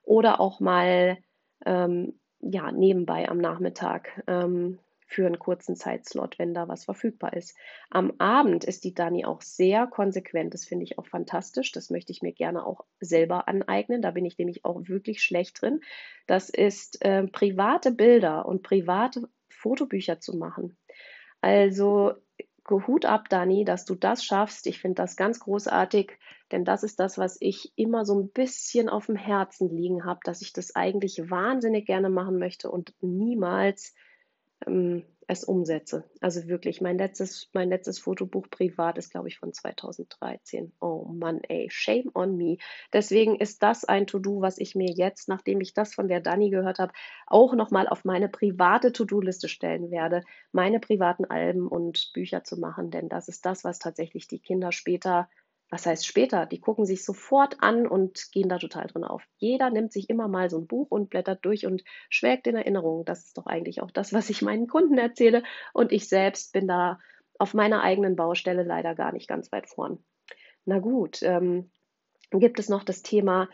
oder 0.03 0.39
auch 0.39 0.59
mal 0.59 1.17
ähm, 1.65 2.19
ja, 2.41 2.71
nebenbei 2.71 3.29
am 3.29 3.37
Nachmittag. 3.37 4.23
Ähm, 4.27 4.79
für 5.11 5.25
einen 5.25 5.39
kurzen 5.39 5.75
Zeitslot, 5.75 6.39
wenn 6.39 6.53
da 6.53 6.69
was 6.69 6.85
verfügbar 6.85 7.33
ist. 7.33 7.57
Am 7.89 8.13
Abend 8.17 8.63
ist 8.63 8.85
die 8.85 8.93
Dani 8.93 9.25
auch 9.25 9.41
sehr 9.41 9.85
konsequent. 9.85 10.53
Das 10.53 10.63
finde 10.63 10.85
ich 10.85 10.97
auch 10.97 11.05
fantastisch. 11.05 11.73
Das 11.73 11.89
möchte 11.89 12.13
ich 12.13 12.21
mir 12.21 12.31
gerne 12.31 12.65
auch 12.65 12.85
selber 13.01 13.49
aneignen. 13.49 14.01
Da 14.01 14.11
bin 14.11 14.23
ich 14.23 14.37
nämlich 14.37 14.63
auch 14.63 14.87
wirklich 14.87 15.21
schlecht 15.21 15.61
drin. 15.61 15.81
Das 16.27 16.49
ist 16.49 17.03
äh, 17.03 17.27
private 17.27 17.91
Bilder 17.91 18.45
und 18.45 18.63
private 18.63 19.27
Fotobücher 19.49 20.21
zu 20.21 20.37
machen. 20.37 20.77
Also 21.41 22.13
Hut 22.69 23.05
ab, 23.05 23.27
Dani, 23.27 23.65
dass 23.65 23.83
du 23.83 23.95
das 23.95 24.23
schaffst. 24.23 24.65
Ich 24.65 24.79
finde 24.79 24.95
das 24.95 25.17
ganz 25.17 25.41
großartig, 25.41 26.13
denn 26.53 26.63
das 26.63 26.83
ist 26.83 27.01
das, 27.01 27.17
was 27.17 27.35
ich 27.41 27.73
immer 27.75 28.05
so 28.05 28.17
ein 28.17 28.29
bisschen 28.29 28.87
auf 28.87 29.07
dem 29.07 29.17
Herzen 29.17 29.75
liegen 29.75 30.05
habe, 30.05 30.21
dass 30.23 30.41
ich 30.41 30.53
das 30.53 30.73
eigentlich 30.73 31.29
wahnsinnig 31.29 31.85
gerne 31.85 32.09
machen 32.09 32.39
möchte 32.39 32.71
und 32.71 32.93
niemals 33.01 33.93
ähm, 34.67 35.03
es 35.31 35.45
umsetze. 35.45 36.03
Also 36.19 36.47
wirklich, 36.47 36.81
mein 36.81 36.97
letztes, 36.97 37.49
mein 37.53 37.69
letztes 37.69 37.99
Fotobuch 37.99 38.49
privat 38.49 38.97
ist, 38.97 39.11
glaube 39.11 39.29
ich, 39.29 39.39
von 39.39 39.53
2013. 39.53 40.73
Oh 40.81 41.05
Mann, 41.05 41.39
ey, 41.47 41.69
shame 41.71 42.11
on 42.13 42.35
me. 42.35 42.57
Deswegen 42.91 43.37
ist 43.37 43.63
das 43.63 43.85
ein 43.85 44.07
To-Do, 44.07 44.41
was 44.41 44.57
ich 44.57 44.75
mir 44.75 44.91
jetzt, 44.91 45.29
nachdem 45.29 45.61
ich 45.61 45.73
das 45.73 45.93
von 45.93 46.09
der 46.09 46.19
Dani 46.19 46.49
gehört 46.49 46.79
habe, 46.79 46.91
auch 47.27 47.53
nochmal 47.53 47.87
auf 47.87 48.03
meine 48.03 48.27
private 48.27 48.91
To-Do-Liste 48.91 49.47
stellen 49.47 49.89
werde, 49.89 50.21
meine 50.51 50.81
privaten 50.81 51.23
Alben 51.23 51.67
und 51.67 52.11
Bücher 52.13 52.43
zu 52.43 52.59
machen, 52.59 52.91
denn 52.91 53.07
das 53.07 53.29
ist 53.29 53.45
das, 53.45 53.63
was 53.63 53.79
tatsächlich 53.79 54.27
die 54.27 54.39
Kinder 54.39 54.73
später 54.73 55.29
was 55.71 55.85
heißt 55.85 56.05
später? 56.05 56.45
Die 56.45 56.59
gucken 56.59 56.85
sich 56.85 57.05
sofort 57.05 57.63
an 57.63 57.87
und 57.87 58.29
gehen 58.33 58.49
da 58.49 58.57
total 58.57 58.87
drin 58.87 59.05
auf. 59.05 59.23
Jeder 59.37 59.69
nimmt 59.69 59.93
sich 59.93 60.09
immer 60.09 60.27
mal 60.27 60.49
so 60.49 60.57
ein 60.57 60.67
Buch 60.67 60.91
und 60.91 61.09
blättert 61.09 61.45
durch 61.45 61.65
und 61.65 61.83
schwelgt 62.09 62.45
in 62.45 62.57
Erinnerung. 62.57 63.05
Das 63.05 63.23
ist 63.23 63.37
doch 63.37 63.45
eigentlich 63.45 63.81
auch 63.81 63.89
das, 63.89 64.11
was 64.11 64.29
ich 64.29 64.41
meinen 64.41 64.67
Kunden 64.67 64.97
erzähle. 64.97 65.43
Und 65.73 65.93
ich 65.93 66.09
selbst 66.09 66.51
bin 66.51 66.67
da 66.67 66.99
auf 67.39 67.53
meiner 67.53 67.81
eigenen 67.83 68.17
Baustelle 68.17 68.63
leider 68.63 68.95
gar 68.95 69.13
nicht 69.13 69.29
ganz 69.29 69.49
weit 69.53 69.69
vorn. 69.69 70.03
Na 70.65 70.79
gut, 70.79 71.23
ähm, 71.23 71.71
gibt 72.31 72.59
es 72.59 72.67
noch 72.67 72.83
das 72.83 73.01
Thema 73.01 73.47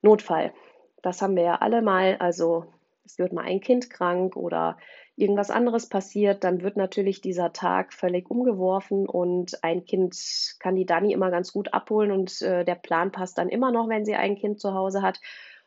Notfall. 0.00 0.54
Das 1.02 1.20
haben 1.20 1.36
wir 1.36 1.42
ja 1.42 1.56
alle 1.56 1.82
mal. 1.82 2.16
Also 2.18 2.72
es 3.08 3.18
wird 3.18 3.32
mal 3.32 3.44
ein 3.44 3.60
Kind 3.60 3.88
krank 3.88 4.36
oder 4.36 4.76
irgendwas 5.16 5.50
anderes 5.50 5.88
passiert, 5.88 6.44
dann 6.44 6.60
wird 6.60 6.76
natürlich 6.76 7.22
dieser 7.22 7.54
Tag 7.54 7.94
völlig 7.94 8.30
umgeworfen 8.30 9.08
und 9.08 9.64
ein 9.64 9.84
Kind 9.84 10.14
kann 10.60 10.76
die 10.76 10.84
Dani 10.84 11.12
immer 11.12 11.30
ganz 11.30 11.52
gut 11.52 11.72
abholen 11.72 12.12
und 12.12 12.42
äh, 12.42 12.64
der 12.64 12.74
Plan 12.74 13.10
passt 13.10 13.38
dann 13.38 13.48
immer 13.48 13.72
noch, 13.72 13.88
wenn 13.88 14.04
sie 14.04 14.14
ein 14.14 14.36
Kind 14.36 14.60
zu 14.60 14.74
Hause 14.74 15.00
hat. 15.00 15.20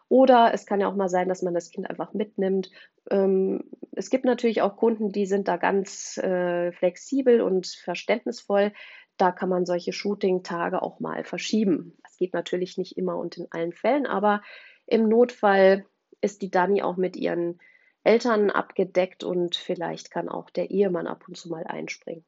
Oder 0.08 0.54
es 0.54 0.66
kann 0.66 0.82
ja 0.82 0.88
auch 0.88 0.96
mal 0.96 1.10
sein, 1.10 1.30
dass 1.30 1.42
man 1.42 1.54
das 1.54 1.72
Kind 1.72 1.90
einfach 1.90 2.14
mitnimmt. 2.14 2.70
Ähm, 3.10 3.64
es 3.94 4.10
gibt 4.10 4.26
natürlich 4.26 4.62
auch 4.62 4.76
Kunden, 4.76 5.12
die 5.12 5.26
sind 5.26 5.48
da 5.48 5.58
ganz 5.58 6.18
äh, 6.18 6.72
flexibel 6.74 7.42
und 7.42 7.66
verständnisvoll. 7.66 8.72
Da 9.18 9.32
kann 9.32 9.50
man 9.50 9.66
solche 9.66 9.94
Shooting-Tage 9.94 10.82
auch 10.82 11.00
mal 11.00 11.24
verschieben. 11.24 11.98
Das 12.04 12.18
geht 12.18 12.34
natürlich 12.34 12.78
nicht 12.78 12.98
immer 12.98 13.18
und 13.18 13.38
in 13.38 13.48
allen 13.52 13.74
Fällen, 13.74 14.06
aber 14.06 14.42
im 14.86 15.08
Notfall 15.08 15.86
ist 16.22 16.42
die 16.42 16.52
Dani 16.52 16.82
auch 16.82 16.98
mit 16.98 17.16
ihren 17.16 17.60
Eltern 18.04 18.50
abgedeckt 18.50 19.24
und 19.24 19.56
vielleicht 19.56 20.12
kann 20.12 20.30
auch 20.30 20.50
der 20.50 20.72
Ehemann 20.72 21.08
ab 21.08 21.26
und 21.28 21.38
zu 21.38 21.50
mal 21.50 21.66
einspringen. 21.66 22.26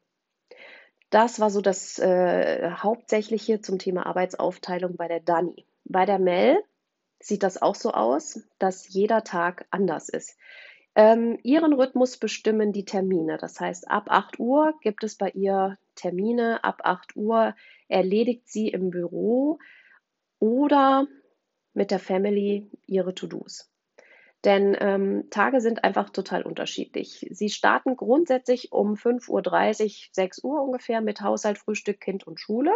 Das 1.10 1.40
war 1.40 1.50
so 1.50 1.60
das 1.60 1.98
äh, 1.98 2.70
Hauptsächliche 2.70 3.60
zum 3.60 3.78
Thema 3.78 4.06
Arbeitsaufteilung 4.06 4.96
bei 4.96 5.08
der 5.08 5.20
Dani. 5.20 5.66
Bei 5.84 6.06
der 6.06 6.18
Mel 6.18 6.58
sieht 7.20 7.42
das 7.42 7.60
auch 7.60 7.74
so 7.74 7.92
aus, 7.92 8.40
dass 8.58 8.88
jeder 8.88 9.24
Tag 9.24 9.66
anders 9.70 10.08
ist. 10.08 10.36
Ähm, 10.96 11.38
ihren 11.42 11.72
Rhythmus 11.72 12.16
bestimmen 12.18 12.72
die 12.72 12.84
Termine. 12.84 13.36
Das 13.38 13.58
heißt, 13.60 13.90
ab 13.90 14.06
8 14.08 14.38
Uhr 14.38 14.74
gibt 14.80 15.02
es 15.02 15.16
bei 15.16 15.30
ihr 15.30 15.76
Termine, 15.96 16.62
ab 16.62 16.82
8 16.84 17.16
Uhr 17.16 17.54
erledigt 17.88 18.48
sie 18.48 18.68
im 18.68 18.90
Büro 18.90 19.58
oder 20.38 21.06
mit 21.72 21.90
der 21.90 21.98
Family 21.98 22.70
ihre 22.86 23.14
To-Dos. 23.14 23.70
Denn 24.44 24.76
ähm, 24.78 25.30
Tage 25.30 25.60
sind 25.60 25.84
einfach 25.84 26.10
total 26.10 26.42
unterschiedlich. 26.42 27.26
Sie 27.30 27.48
starten 27.48 27.96
grundsätzlich 27.96 28.72
um 28.72 28.94
5.30 28.94 29.30
Uhr, 29.30 29.90
6 30.12 30.44
Uhr 30.44 30.62
ungefähr 30.62 31.00
mit 31.00 31.22
Haushalt, 31.22 31.58
Frühstück, 31.58 32.00
Kind 32.00 32.26
und 32.26 32.38
Schule. 32.38 32.72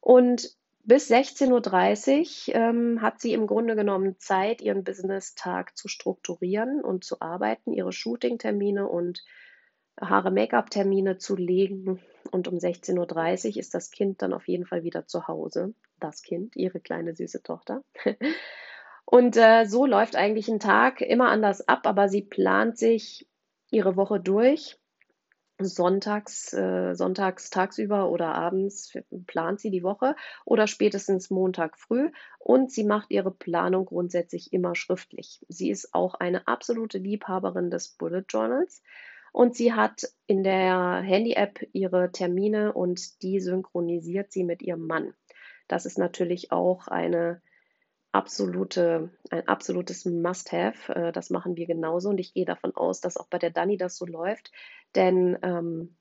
Und 0.00 0.56
bis 0.82 1.10
16.30 1.10 2.48
Uhr 2.48 2.54
ähm, 2.54 3.02
hat 3.02 3.20
sie 3.20 3.34
im 3.34 3.46
Grunde 3.46 3.76
genommen 3.76 4.18
Zeit, 4.18 4.62
ihren 4.62 4.84
Business-Tag 4.84 5.76
zu 5.76 5.88
strukturieren 5.88 6.80
und 6.80 7.04
zu 7.04 7.20
arbeiten, 7.20 7.72
ihre 7.72 7.92
Shooting-Termine 7.92 8.88
und 8.88 9.24
Haare-Make-up-Termine 10.00 11.18
zu 11.18 11.36
legen. 11.36 12.00
Und 12.30 12.48
um 12.48 12.56
16.30 12.56 13.48
Uhr 13.48 13.56
ist 13.56 13.74
das 13.74 13.90
Kind 13.90 14.22
dann 14.22 14.32
auf 14.32 14.48
jeden 14.48 14.64
Fall 14.64 14.84
wieder 14.84 15.06
zu 15.06 15.28
Hause. 15.28 15.74
Das 16.00 16.22
Kind, 16.22 16.56
ihre 16.56 16.80
kleine 16.80 17.14
süße 17.14 17.42
Tochter. 17.42 17.82
Und 19.06 19.36
äh, 19.36 19.64
so 19.66 19.86
läuft 19.86 20.16
eigentlich 20.16 20.48
ein 20.48 20.60
Tag 20.60 21.00
immer 21.00 21.28
anders 21.28 21.66
ab, 21.66 21.86
aber 21.86 22.08
sie 22.08 22.22
plant 22.22 22.76
sich 22.76 23.28
ihre 23.70 23.96
Woche 23.96 24.20
durch. 24.20 24.78
Sonntags, 25.58 26.52
äh, 26.52 26.94
sonntags 26.94 27.48
tagsüber 27.48 28.10
oder 28.10 28.34
abends 28.34 28.92
plant 29.26 29.58
sie 29.58 29.70
die 29.70 29.82
Woche 29.82 30.14
oder 30.44 30.66
spätestens 30.66 31.30
Montag 31.30 31.78
früh 31.78 32.10
und 32.38 32.70
sie 32.70 32.84
macht 32.84 33.10
ihre 33.10 33.30
Planung 33.30 33.86
grundsätzlich 33.86 34.52
immer 34.52 34.74
schriftlich. 34.74 35.40
Sie 35.48 35.70
ist 35.70 35.94
auch 35.94 36.14
eine 36.16 36.46
absolute 36.46 36.98
Liebhaberin 36.98 37.70
des 37.70 37.88
Bullet 37.88 38.24
Journals 38.28 38.82
und 39.32 39.56
sie 39.56 39.72
hat 39.72 40.02
in 40.26 40.42
der 40.42 41.00
Handy-App 41.00 41.66
ihre 41.72 42.12
Termine 42.12 42.74
und 42.74 43.22
die 43.22 43.40
synchronisiert 43.40 44.32
sie 44.32 44.44
mit 44.44 44.60
ihrem 44.60 44.86
Mann. 44.86 45.14
Das 45.68 45.86
ist 45.86 45.96
natürlich 45.96 46.52
auch 46.52 46.86
eine 46.86 47.40
absolute, 48.16 49.10
ein 49.30 49.46
absolutes 49.46 50.06
Must-Have. 50.06 50.94
Äh, 50.94 51.12
das 51.12 51.30
machen 51.30 51.56
wir 51.56 51.66
genauso 51.66 52.08
und 52.08 52.18
ich 52.18 52.32
gehe 52.32 52.46
davon 52.46 52.74
aus, 52.74 53.00
dass 53.00 53.16
auch 53.18 53.28
bei 53.28 53.38
der 53.38 53.50
Dani 53.50 53.76
das 53.76 53.96
so 53.96 54.06
läuft, 54.06 54.50
denn 54.94 55.38
ähm, 55.42 55.96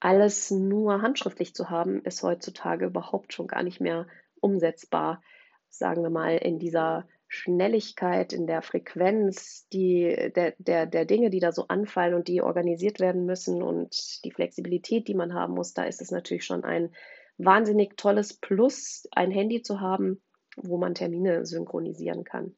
alles 0.00 0.50
nur 0.50 1.02
handschriftlich 1.02 1.54
zu 1.54 1.68
haben, 1.70 2.02
ist 2.02 2.22
heutzutage 2.22 2.86
überhaupt 2.86 3.32
schon 3.32 3.46
gar 3.46 3.62
nicht 3.62 3.80
mehr 3.80 4.06
umsetzbar. 4.40 5.22
Sagen 5.68 6.02
wir 6.02 6.10
mal, 6.10 6.36
in 6.36 6.58
dieser 6.58 7.06
Schnelligkeit, 7.28 8.32
in 8.32 8.46
der 8.46 8.62
Frequenz 8.62 9.68
die, 9.68 10.32
der, 10.34 10.54
der, 10.58 10.86
der 10.86 11.04
Dinge, 11.04 11.28
die 11.30 11.40
da 11.40 11.52
so 11.52 11.66
anfallen 11.68 12.14
und 12.14 12.28
die 12.28 12.40
organisiert 12.40 13.00
werden 13.00 13.26
müssen 13.26 13.62
und 13.62 14.24
die 14.24 14.30
Flexibilität, 14.30 15.08
die 15.08 15.14
man 15.14 15.34
haben 15.34 15.54
muss, 15.54 15.74
da 15.74 15.84
ist 15.84 16.00
es 16.00 16.10
natürlich 16.10 16.44
schon 16.44 16.64
ein 16.64 16.94
wahnsinnig 17.36 17.96
tolles 17.96 18.34
Plus, 18.34 19.08
ein 19.12 19.30
Handy 19.30 19.62
zu 19.62 19.80
haben, 19.80 20.22
wo 20.56 20.78
man 20.78 20.94
Termine 20.94 21.46
synchronisieren 21.46 22.24
kann. 22.24 22.56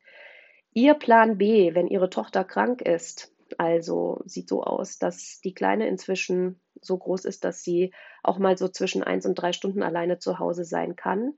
Ihr 0.72 0.94
Plan 0.94 1.38
B, 1.38 1.74
wenn 1.74 1.88
Ihre 1.88 2.11
Tochter 2.11 2.44
krank 2.44 2.82
ist, 2.82 3.34
also 3.56 4.20
sieht 4.26 4.48
so 4.48 4.62
aus, 4.62 4.98
dass 4.98 5.40
die 5.40 5.54
Kleine 5.54 5.88
inzwischen 5.88 6.61
so 6.80 6.96
groß 6.96 7.24
ist, 7.24 7.44
dass 7.44 7.62
sie 7.62 7.92
auch 8.22 8.38
mal 8.38 8.58
so 8.58 8.68
zwischen 8.68 9.02
eins 9.02 9.26
und 9.26 9.34
drei 9.34 9.52
Stunden 9.52 9.82
alleine 9.82 10.18
zu 10.18 10.38
Hause 10.38 10.64
sein 10.64 10.96
kann. 10.96 11.34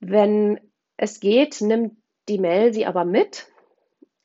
Wenn 0.00 0.60
es 0.96 1.20
geht, 1.20 1.60
nimmt 1.60 1.96
die 2.28 2.38
Mel 2.38 2.72
sie 2.72 2.86
aber 2.86 3.04
mit. 3.04 3.48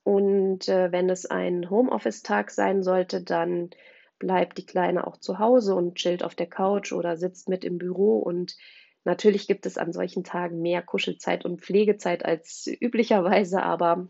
Und 0.03 0.69
äh, 0.69 0.91
wenn 0.91 1.09
es 1.09 1.25
ein 1.25 1.69
Homeoffice-Tag 1.69 2.51
sein 2.51 2.83
sollte, 2.83 3.21
dann 3.21 3.71
bleibt 4.19 4.57
die 4.57 4.65
Kleine 4.65 5.05
auch 5.05 5.17
zu 5.17 5.39
Hause 5.39 5.75
und 5.75 5.95
chillt 5.95 6.23
auf 6.23 6.33
der 6.33 6.47
Couch 6.47 6.93
oder 6.93 7.17
sitzt 7.17 7.49
mit 7.49 7.65
im 7.65 7.77
Büro 7.77 8.19
und 8.19 8.55
Natürlich 9.03 9.47
gibt 9.47 9.65
es 9.65 9.77
an 9.77 9.93
solchen 9.93 10.23
Tagen 10.23 10.62
mehr 10.62 10.81
Kuschelzeit 10.81 11.45
und 11.45 11.62
Pflegezeit 11.62 12.25
als 12.25 12.67
üblicherweise, 12.67 13.63
aber 13.63 14.10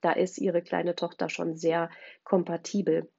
da 0.00 0.12
ist 0.12 0.38
ihre 0.38 0.62
kleine 0.62 0.94
Tochter 0.94 1.28
schon 1.28 1.56
sehr 1.56 1.90
kompatibel. 2.24 3.10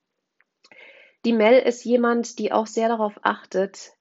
Die 1.26 1.34
Mel 1.34 1.60
ist 1.60 1.84
jemand, 1.84 2.40
die 2.40 2.52
auch 2.52 2.68
sehr 2.68 2.88
darauf 2.88 3.20
achtet, 3.24 3.94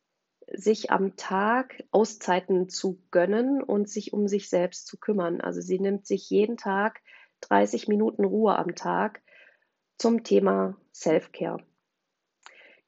sich 0.52 0.90
am 0.90 1.16
Tag 1.16 1.84
Auszeiten 1.90 2.68
zu 2.68 3.02
gönnen 3.10 3.62
und 3.62 3.88
sich 3.88 4.12
um 4.12 4.28
sich 4.28 4.48
selbst 4.48 4.86
zu 4.86 4.98
kümmern. 4.98 5.40
Also 5.40 5.60
sie 5.60 5.78
nimmt 5.78 6.06
sich 6.06 6.30
jeden 6.30 6.56
Tag 6.56 7.00
30 7.42 7.88
Minuten 7.88 8.24
Ruhe 8.24 8.56
am 8.56 8.74
Tag 8.74 9.20
zum 9.98 10.22
Thema 10.24 10.76
Self-Care. 10.94 11.58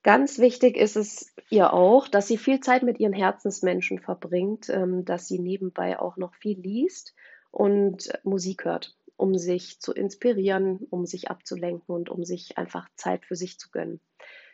Ganz 0.03 0.39
wichtig 0.39 0.77
ist 0.77 0.97
es 0.97 1.35
ihr 1.51 1.75
auch, 1.75 2.09
dass 2.09 2.27
sie 2.27 2.39
viel 2.39 2.61
Zeit 2.61 2.83
mit 2.83 2.99
ihren 2.99 3.13
Herzensmenschen 3.13 3.99
verbringt, 3.99 4.71
ähm, 4.71 5.05
dass 5.05 5.29
sie 5.29 5.39
nebenbei 5.39 5.99
auch 5.99 6.17
noch 6.17 6.35
viel 6.35 6.59
liest 6.59 7.15
und 7.51 8.09
Musik 8.25 8.65
hört, 8.65 8.97
um 9.17 9.37
sich 9.37 9.81
zu 9.81 9.93
inspirieren, 9.93 10.87
um 10.89 11.05
sich 11.05 11.31
abzulenken 11.31 11.95
und 11.95 12.09
um 12.09 12.25
sich 12.25 12.57
einfach 12.57 12.89
Zeit 12.95 13.27
für 13.27 13.37
sich 13.37 13.59
zu 13.59 13.71
gönnen. 13.71 14.01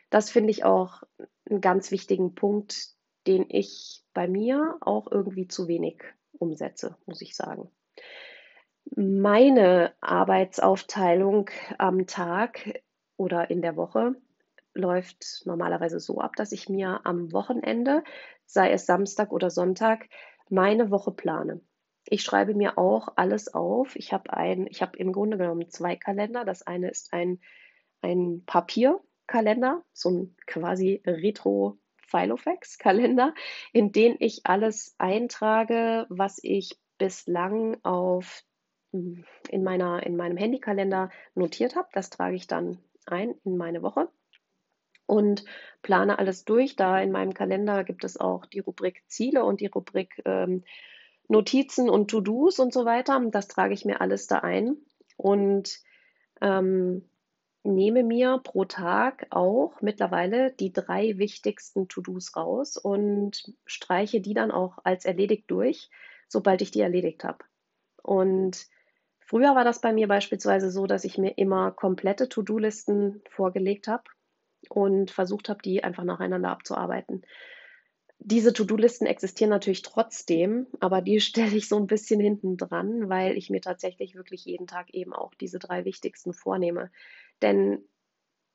Das 0.09 0.29
finde 0.29 0.51
ich 0.51 0.65
auch 0.65 1.03
einen 1.49 1.61
ganz 1.61 1.91
wichtigen 1.91 2.35
Punkt, 2.35 2.89
den 3.25 3.45
ich 3.49 4.03
bei 4.13 4.27
mir 4.27 4.77
auch 4.81 5.09
irgendwie 5.09 5.47
zu 5.47 5.67
wenig 5.67 6.01
umsetze, 6.33 6.97
muss 7.05 7.21
ich 7.21 7.35
sagen. 7.35 7.69
Meine 8.95 9.93
Arbeitsaufteilung 10.01 11.49
am 11.77 12.07
Tag 12.07 12.81
oder 13.17 13.49
in 13.49 13.61
der 13.61 13.75
Woche 13.75 14.15
läuft 14.77 15.41
normalerweise 15.45 15.99
so 15.99 16.19
ab, 16.19 16.35
dass 16.35 16.51
ich 16.51 16.69
mir 16.69 17.01
am 17.05 17.31
Wochenende, 17.33 18.03
sei 18.45 18.71
es 18.71 18.85
Samstag 18.85 19.31
oder 19.31 19.49
Sonntag, 19.49 20.07
meine 20.49 20.91
Woche 20.91 21.11
plane. 21.11 21.61
Ich 22.05 22.23
schreibe 22.23 22.53
mir 22.53 22.77
auch 22.77 23.09
alles 23.17 23.53
auf. 23.53 23.95
Ich 23.97 24.13
habe 24.13 24.31
ein, 24.31 24.67
im 24.97 25.11
Grunde 25.11 25.37
genommen 25.37 25.69
zwei 25.69 25.95
Kalender. 25.97 26.45
Das 26.45 26.65
eine 26.65 26.89
ist 26.89 27.11
ein, 27.11 27.41
ein 28.01 28.43
Papierkalender, 28.45 29.83
so 29.91 30.09
ein 30.11 30.35
quasi 30.45 31.01
Retro 31.05 31.77
Filofax-Kalender, 31.97 33.33
in 33.73 33.91
den 33.91 34.15
ich 34.19 34.45
alles 34.45 34.95
eintrage, 34.97 36.05
was 36.07 36.39
ich 36.41 36.79
bislang 36.97 37.77
auf 37.83 38.43
in 38.93 39.63
meiner 39.63 40.05
in 40.05 40.15
meinem 40.15 40.37
Handykalender 40.37 41.09
notiert 41.35 41.75
habe. 41.75 41.89
Das 41.91 42.09
trage 42.09 42.37
ich 42.37 42.47
dann 42.47 42.77
ein 43.05 43.35
in 43.43 43.57
meine 43.57 43.81
Woche 43.81 44.09
und 45.07 45.43
plane 45.81 46.19
alles 46.19 46.45
durch. 46.45 46.75
Da 46.75 47.01
in 47.01 47.11
meinem 47.11 47.33
Kalender 47.33 47.83
gibt 47.83 48.03
es 48.03 48.19
auch 48.19 48.45
die 48.45 48.59
Rubrik 48.59 49.03
Ziele 49.07 49.43
und 49.43 49.61
die 49.61 49.67
Rubrik 49.67 50.21
ähm, 50.25 50.63
Notizen 51.27 51.89
und 51.89 52.11
To-Dos 52.11 52.59
und 52.59 52.71
so 52.71 52.85
weiter. 52.85 53.19
Das 53.31 53.47
trage 53.47 53.73
ich 53.73 53.85
mir 53.85 54.01
alles 54.01 54.27
da 54.27 54.39
ein. 54.39 54.77
Und 55.17 55.79
ähm, 56.41 57.09
nehme 57.63 58.03
mir 58.03 58.39
pro 58.43 58.65
Tag 58.65 59.27
auch 59.31 59.81
mittlerweile 59.81 60.51
die 60.53 60.71
drei 60.71 61.17
wichtigsten 61.17 61.87
To-Dos 61.87 62.35
raus 62.35 62.77
und 62.77 63.53
streiche 63.65 64.21
die 64.21 64.33
dann 64.33 64.51
auch 64.51 64.77
als 64.83 65.05
erledigt 65.05 65.49
durch, 65.49 65.89
sobald 66.27 66.61
ich 66.61 66.71
die 66.71 66.81
erledigt 66.81 67.23
habe. 67.23 67.43
Und 68.03 68.67
früher 69.19 69.55
war 69.55 69.63
das 69.63 69.81
bei 69.81 69.91
mir 69.91 70.07
beispielsweise 70.07 70.71
so, 70.71 70.85
dass 70.85 71.03
ich 71.03 71.17
mir 71.17 71.37
immer 71.37 71.71
komplette 71.71 72.29
To-Do-Listen 72.29 73.21
vorgelegt 73.29 73.87
habe 73.87 74.03
und 74.69 75.11
versucht 75.11 75.49
habe, 75.49 75.61
die 75.61 75.83
einfach 75.83 76.03
nacheinander 76.03 76.49
abzuarbeiten. 76.49 77.23
Diese 78.19 78.51
To-Do-Listen 78.51 79.05
existieren 79.05 79.51
natürlich 79.51 79.83
trotzdem, 79.83 80.67
aber 80.79 81.01
die 81.01 81.19
stelle 81.21 81.55
ich 81.55 81.67
so 81.67 81.77
ein 81.77 81.87
bisschen 81.87 82.19
hinten 82.19 82.57
dran, 82.57 83.09
weil 83.09 83.37
ich 83.37 83.49
mir 83.49 83.61
tatsächlich 83.61 84.15
wirklich 84.15 84.45
jeden 84.45 84.67
Tag 84.67 84.93
eben 84.93 85.13
auch 85.13 85.33
diese 85.35 85.59
drei 85.59 85.85
wichtigsten 85.85 86.33
vornehme. 86.33 86.91
Denn 87.41 87.83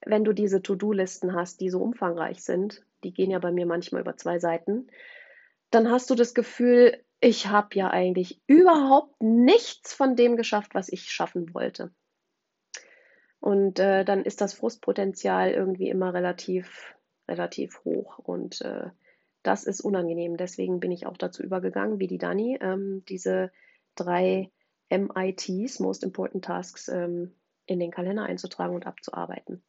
wenn 0.05 0.25
du 0.25 0.33
diese 0.33 0.62
To-Do-Listen 0.62 1.35
hast, 1.35 1.61
die 1.61 1.70
so 1.70 1.81
umfangreich 1.81 2.42
sind, 2.42 2.85
die 3.05 3.12
gehen 3.12 3.31
ja 3.31 3.38
bei 3.38 3.53
mir 3.53 3.66
manchmal 3.66 4.01
über 4.01 4.16
zwei 4.16 4.38
Seiten, 4.38 4.88
dann 5.70 5.90
hast 5.90 6.11
du 6.11 6.14
das 6.14 6.35
Gefühl, 6.35 7.03
ich 7.20 7.46
habe 7.46 7.68
ja 7.75 7.90
eigentlich 7.90 8.40
überhaupt 8.46 9.22
nichts 9.22 9.94
von 9.94 10.16
dem 10.16 10.37
geschafft, 10.37 10.75
was 10.75 10.88
ich 10.88 11.11
schaffen 11.11 11.55
wollte. 11.55 11.92
Und 13.42 13.81
äh, 13.81 14.05
dann 14.05 14.24
ist 14.24 14.40
das 14.40 14.55
Frustpotenzial 14.55 15.50
irgendwie 15.50 15.88
immer 15.88 16.14
relativ, 16.14 16.94
relativ 17.26 17.85
hoch. 17.85 18.20
Und 18.20 18.61
äh, 18.61 18.90
das 19.42 19.64
ist 19.64 19.81
unangenehm. 19.81 20.37
Deswegen 20.37 20.78
bin 20.78 20.92
ich 20.92 21.07
auch 21.07 21.16
dazu 21.16 21.42
übergegangen, 21.42 21.98
wie 21.98 22.07
die 22.07 22.18
Dani, 22.18 22.57
ähm, 22.62 23.02
diese 23.09 23.50
drei 23.96 24.52
MITs, 24.90 25.81
Most 25.81 26.05
Important 26.05 26.44
Tasks, 26.44 26.87
ähm, 26.87 27.35
in 27.66 27.81
den 27.81 27.90
Kalender 27.90 28.22
einzutragen 28.22 28.76
und 28.76 28.87
abzuarbeiten. 28.87 29.64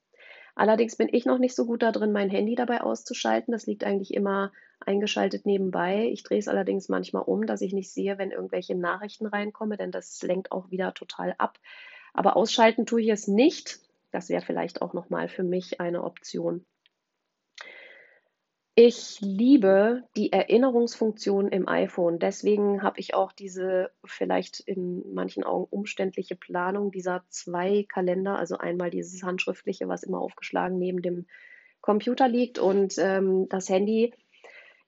Allerdings 0.54 0.96
bin 0.96 1.10
ich 1.12 1.26
noch 1.26 1.40
nicht 1.40 1.56
so 1.56 1.66
gut 1.66 1.82
da 1.82 1.92
drin, 1.92 2.12
mein 2.12 2.30
Handy 2.30 2.54
dabei 2.54 2.82
auszuschalten. 2.82 3.54
Das 3.54 3.66
liegt 3.66 3.84
eigentlich 3.84 4.14
immer 4.14 4.52
eingeschaltet 4.82 5.48
nebenbei. 5.48 6.10
Ich 6.12 6.22
drehe 6.22 6.38
es 6.38 6.48
allerdings 6.48 6.90
manchmal 6.90 7.24
um, 7.24 7.48
dass 7.48 7.62
ich 7.62 7.74
nicht 7.74 7.92
sehe, 7.92 8.20
wenn 8.20 8.30
irgendwelche 8.30 8.76
Nachrichten 8.76 9.26
reinkommen, 9.26 9.80
denn 9.80 9.90
das 9.90 10.22
lenkt 10.22 10.52
auch 10.52 10.70
wieder 10.70 10.94
total 10.94 11.34
ab. 11.40 11.58
Aber 12.14 12.38
ausschalten 12.38 12.86
tue 12.86 13.02
ich 13.02 13.10
es 13.10 13.28
nicht. 13.28 13.80
Das 14.12 14.30
wäre 14.30 14.46
vielleicht 14.46 14.82
auch 14.82 14.94
nochmal 14.94 15.28
für 15.28 15.44
mich 15.44 15.82
eine 15.82 16.04
Option. 16.04 16.66
Ich 18.76 19.20
liebe 19.22 20.04
die 20.16 20.32
Erinnerungsfunktion 20.32 21.48
im 21.50 21.68
iPhone. 21.68 22.18
Deswegen 22.18 22.82
habe 22.82 23.00
ich 23.00 23.14
auch 23.14 23.32
diese 23.32 23.92
vielleicht 24.04 24.62
in 24.62 25.14
manchen 25.14 25.44
Augen 25.44 25.68
umständliche 25.70 26.36
Planung 26.36 26.92
dieser 26.92 27.24
zwei 27.30 27.86
Kalender. 27.88 28.38
Also 28.40 28.58
einmal 28.58 28.90
dieses 28.90 29.22
handschriftliche, 29.22 29.88
was 29.88 30.02
immer 30.02 30.20
aufgeschlagen 30.20 30.80
neben 30.80 31.04
dem 31.04 31.28
Computer 31.82 32.28
liegt 32.28 32.58
und 32.58 32.96
ähm, 32.98 33.48
das 33.48 33.70
Handy. 33.70 34.12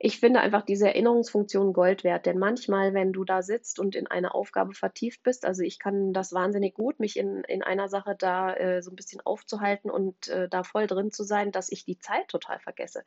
Ich 0.05 0.19
finde 0.19 0.39
einfach 0.39 0.61
diese 0.61 0.85
Erinnerungsfunktion 0.85 1.73
Gold 1.73 2.03
wert, 2.03 2.27
denn 2.27 2.37
manchmal, 2.37 2.93
wenn 2.93 3.11
du 3.11 3.23
da 3.23 3.41
sitzt 3.41 3.79
und 3.79 3.95
in 3.95 4.05
eine 4.05 4.35
Aufgabe 4.35 4.75
vertieft 4.75 5.23
bist, 5.23 5.45
also 5.45 5.63
ich 5.63 5.79
kann 5.79 6.13
das 6.13 6.31
wahnsinnig 6.31 6.75
gut, 6.75 6.99
mich 6.99 7.17
in, 7.17 7.43
in 7.45 7.63
einer 7.63 7.87
Sache 7.87 8.15
da 8.15 8.53
äh, 8.53 8.83
so 8.83 8.91
ein 8.91 8.95
bisschen 8.95 9.21
aufzuhalten 9.21 9.89
und 9.89 10.27
äh, 10.27 10.47
da 10.47 10.61
voll 10.61 10.85
drin 10.85 11.09
zu 11.09 11.23
sein, 11.23 11.51
dass 11.51 11.71
ich 11.71 11.85
die 11.85 11.97
Zeit 11.97 12.27
total 12.27 12.59
vergesse. 12.59 13.03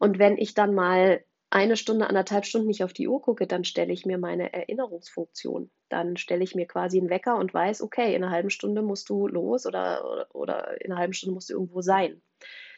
Und 0.00 0.18
wenn 0.18 0.36
ich 0.36 0.52
dann 0.52 0.74
mal 0.74 1.24
eine 1.50 1.76
Stunde, 1.76 2.08
anderthalb 2.08 2.44
Stunden 2.44 2.66
nicht 2.66 2.82
auf 2.82 2.92
die 2.92 3.06
Uhr 3.06 3.22
gucke, 3.22 3.46
dann 3.46 3.62
stelle 3.62 3.92
ich 3.92 4.04
mir 4.04 4.18
meine 4.18 4.52
Erinnerungsfunktion. 4.52 5.70
Dann 5.90 6.16
stelle 6.16 6.42
ich 6.42 6.56
mir 6.56 6.66
quasi 6.66 6.98
einen 6.98 7.08
Wecker 7.08 7.36
und 7.36 7.54
weiß, 7.54 7.82
okay, 7.82 8.16
in 8.16 8.24
einer 8.24 8.32
halben 8.32 8.50
Stunde 8.50 8.82
musst 8.82 9.08
du 9.10 9.28
los 9.28 9.64
oder, 9.64 10.04
oder, 10.10 10.34
oder 10.34 10.84
in 10.84 10.90
einer 10.90 11.00
halben 11.00 11.12
Stunde 11.12 11.34
musst 11.34 11.50
du 11.50 11.54
irgendwo 11.54 11.82
sein. 11.82 12.20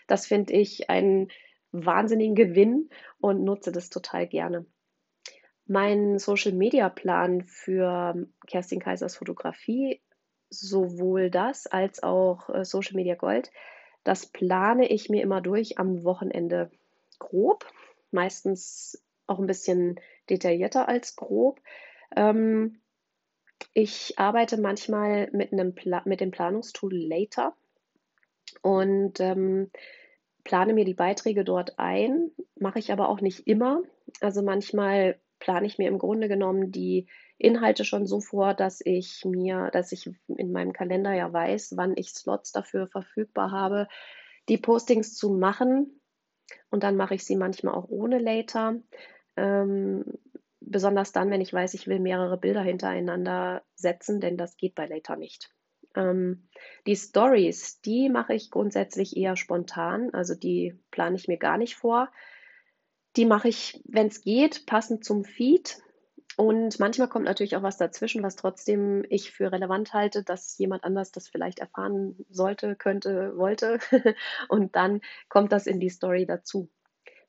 Das 0.06 0.26
finde 0.26 0.52
ich 0.52 0.90
einen 0.90 1.28
wahnsinnigen 1.74 2.36
Gewinn 2.36 2.88
und 3.20 3.42
nutze 3.42 3.72
das 3.72 3.90
total 3.90 4.26
gerne. 4.26 4.64
Mein 5.66 6.18
Social 6.18 6.52
Media 6.52 6.88
Plan 6.88 7.42
für 7.42 8.26
Kerstin 8.46 8.80
Kaisers 8.80 9.16
Fotografie, 9.16 10.00
sowohl 10.50 11.30
das 11.30 11.66
als 11.66 12.02
auch 12.02 12.48
äh, 12.50 12.64
Social 12.64 12.94
Media 12.94 13.14
Gold, 13.16 13.50
das 14.04 14.26
plane 14.26 14.88
ich 14.88 15.08
mir 15.08 15.22
immer 15.22 15.40
durch 15.40 15.78
am 15.78 16.04
Wochenende 16.04 16.70
grob, 17.18 17.66
meistens 18.10 19.02
auch 19.26 19.38
ein 19.38 19.46
bisschen 19.46 19.98
detaillierter 20.30 20.88
als 20.88 21.16
grob. 21.16 21.60
Ähm, 22.14 22.80
ich 23.72 24.18
arbeite 24.18 24.60
manchmal 24.60 25.30
mit, 25.32 25.52
einem 25.52 25.74
Pla 25.74 26.02
mit 26.04 26.20
dem 26.20 26.30
Planungstool 26.30 26.94
Later 26.94 27.56
und 28.62 29.18
ähm, 29.20 29.70
plane 30.44 30.74
mir 30.74 30.84
die 30.84 30.94
Beiträge 30.94 31.44
dort 31.44 31.78
ein, 31.78 32.30
mache 32.56 32.78
ich 32.78 32.92
aber 32.92 33.08
auch 33.08 33.20
nicht 33.20 33.46
immer. 33.46 33.82
Also 34.20 34.42
manchmal 34.42 35.18
plane 35.38 35.66
ich 35.66 35.78
mir 35.78 35.88
im 35.88 35.98
Grunde 35.98 36.28
genommen 36.28 36.70
die 36.70 37.08
Inhalte 37.38 37.84
schon 37.84 38.06
so 38.06 38.20
vor, 38.20 38.54
dass 38.54 38.80
ich 38.84 39.24
mir, 39.24 39.70
dass 39.72 39.92
ich 39.92 40.10
in 40.28 40.52
meinem 40.52 40.72
Kalender 40.72 41.12
ja 41.12 41.32
weiß, 41.32 41.74
wann 41.76 41.94
ich 41.96 42.10
Slots 42.10 42.52
dafür 42.52 42.86
verfügbar 42.86 43.50
habe, 43.50 43.88
die 44.48 44.58
Postings 44.58 45.16
zu 45.16 45.30
machen. 45.30 46.00
Und 46.70 46.82
dann 46.82 46.96
mache 46.96 47.14
ich 47.14 47.24
sie 47.24 47.36
manchmal 47.36 47.74
auch 47.74 47.88
ohne 47.88 48.18
Later. 48.18 48.76
Ähm, 49.36 50.04
besonders 50.60 51.12
dann, 51.12 51.30
wenn 51.30 51.40
ich 51.40 51.52
weiß, 51.52 51.74
ich 51.74 51.86
will 51.86 52.00
mehrere 52.00 52.38
Bilder 52.38 52.62
hintereinander 52.62 53.62
setzen, 53.74 54.20
denn 54.20 54.36
das 54.36 54.56
geht 54.56 54.74
bei 54.74 54.86
Later 54.86 55.16
nicht. 55.16 55.53
Ähm, 55.94 56.48
die 56.86 56.96
Stories, 56.96 57.80
die 57.80 58.08
mache 58.08 58.34
ich 58.34 58.50
grundsätzlich 58.50 59.16
eher 59.16 59.36
spontan, 59.36 60.10
also 60.12 60.34
die 60.34 60.78
plane 60.90 61.16
ich 61.16 61.28
mir 61.28 61.38
gar 61.38 61.58
nicht 61.58 61.76
vor. 61.76 62.10
Die 63.16 63.26
mache 63.26 63.48
ich, 63.48 63.80
wenn 63.86 64.08
es 64.08 64.22
geht, 64.22 64.66
passend 64.66 65.04
zum 65.04 65.24
Feed. 65.24 65.78
Und 66.36 66.80
manchmal 66.80 67.08
kommt 67.08 67.26
natürlich 67.26 67.56
auch 67.56 67.62
was 67.62 67.76
dazwischen, 67.76 68.24
was 68.24 68.34
trotzdem 68.34 69.04
ich 69.08 69.30
für 69.30 69.52
relevant 69.52 69.92
halte, 69.92 70.24
dass 70.24 70.58
jemand 70.58 70.82
anders 70.82 71.12
das 71.12 71.28
vielleicht 71.28 71.60
erfahren 71.60 72.16
sollte, 72.28 72.74
könnte, 72.74 73.36
wollte. 73.36 73.78
Und 74.48 74.74
dann 74.74 75.00
kommt 75.28 75.52
das 75.52 75.68
in 75.68 75.78
die 75.78 75.90
Story 75.90 76.26
dazu. 76.26 76.68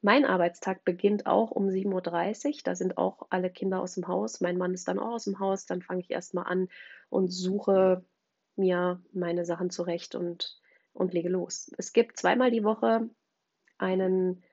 Mein 0.02 0.26
Arbeitstag 0.26 0.84
beginnt 0.86 1.28
auch 1.28 1.52
um 1.52 1.68
7.30 1.68 2.48
Uhr. 2.48 2.54
Da 2.64 2.76
sind 2.76 2.98
auch 2.98 3.28
alle 3.30 3.52
Kinder 3.52 3.80
aus 3.82 3.94
dem 3.94 4.08
Haus. 4.08 4.42
Mein 4.42 4.58
Mann 4.58 4.74
ist 4.74 4.88
dann 4.88 5.00
auch 5.00 5.14
aus 5.14 5.26
dem 5.26 5.40
Haus. 5.40 5.66
Dann 5.66 5.82
fange 5.82 6.02
ich 6.02 6.10
erstmal 6.10 6.46
an 6.46 6.68
und 7.10 7.32
suche 7.32 8.04
mir 8.56 9.02
meine 9.14 9.46
Sachen 9.46 9.70
zurecht 9.70 10.16
und, 10.16 10.60
und 10.94 11.14
lege 11.14 11.30
los. 11.30 11.72
Es 11.78 11.94
gibt 11.94 12.18
zweimal 12.18 12.52
die 12.52 12.64
Woche 12.64 13.10
einen 13.78 14.44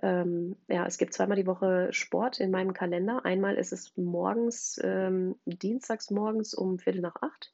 ähm, 0.00 0.56
ja, 0.68 0.86
es 0.86 0.98
gibt 0.98 1.12
zweimal 1.12 1.36
die 1.36 1.46
Woche 1.46 1.88
Sport 1.92 2.40
in 2.40 2.50
meinem 2.50 2.72
Kalender. 2.72 3.24
Einmal 3.24 3.56
ist 3.56 3.72
es 3.72 3.96
morgens, 3.96 4.80
ähm, 4.82 5.36
dienstags 5.44 6.10
morgens 6.10 6.54
um 6.54 6.78
Viertel 6.78 7.02
nach 7.02 7.16
acht. 7.20 7.52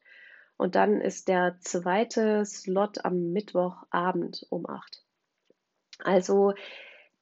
Und 0.56 0.74
dann 0.74 1.00
ist 1.00 1.28
der 1.28 1.56
zweite 1.60 2.44
Slot 2.44 3.04
am 3.04 3.32
Mittwochabend 3.32 4.46
um 4.50 4.68
acht. 4.68 5.04
Also 6.00 6.54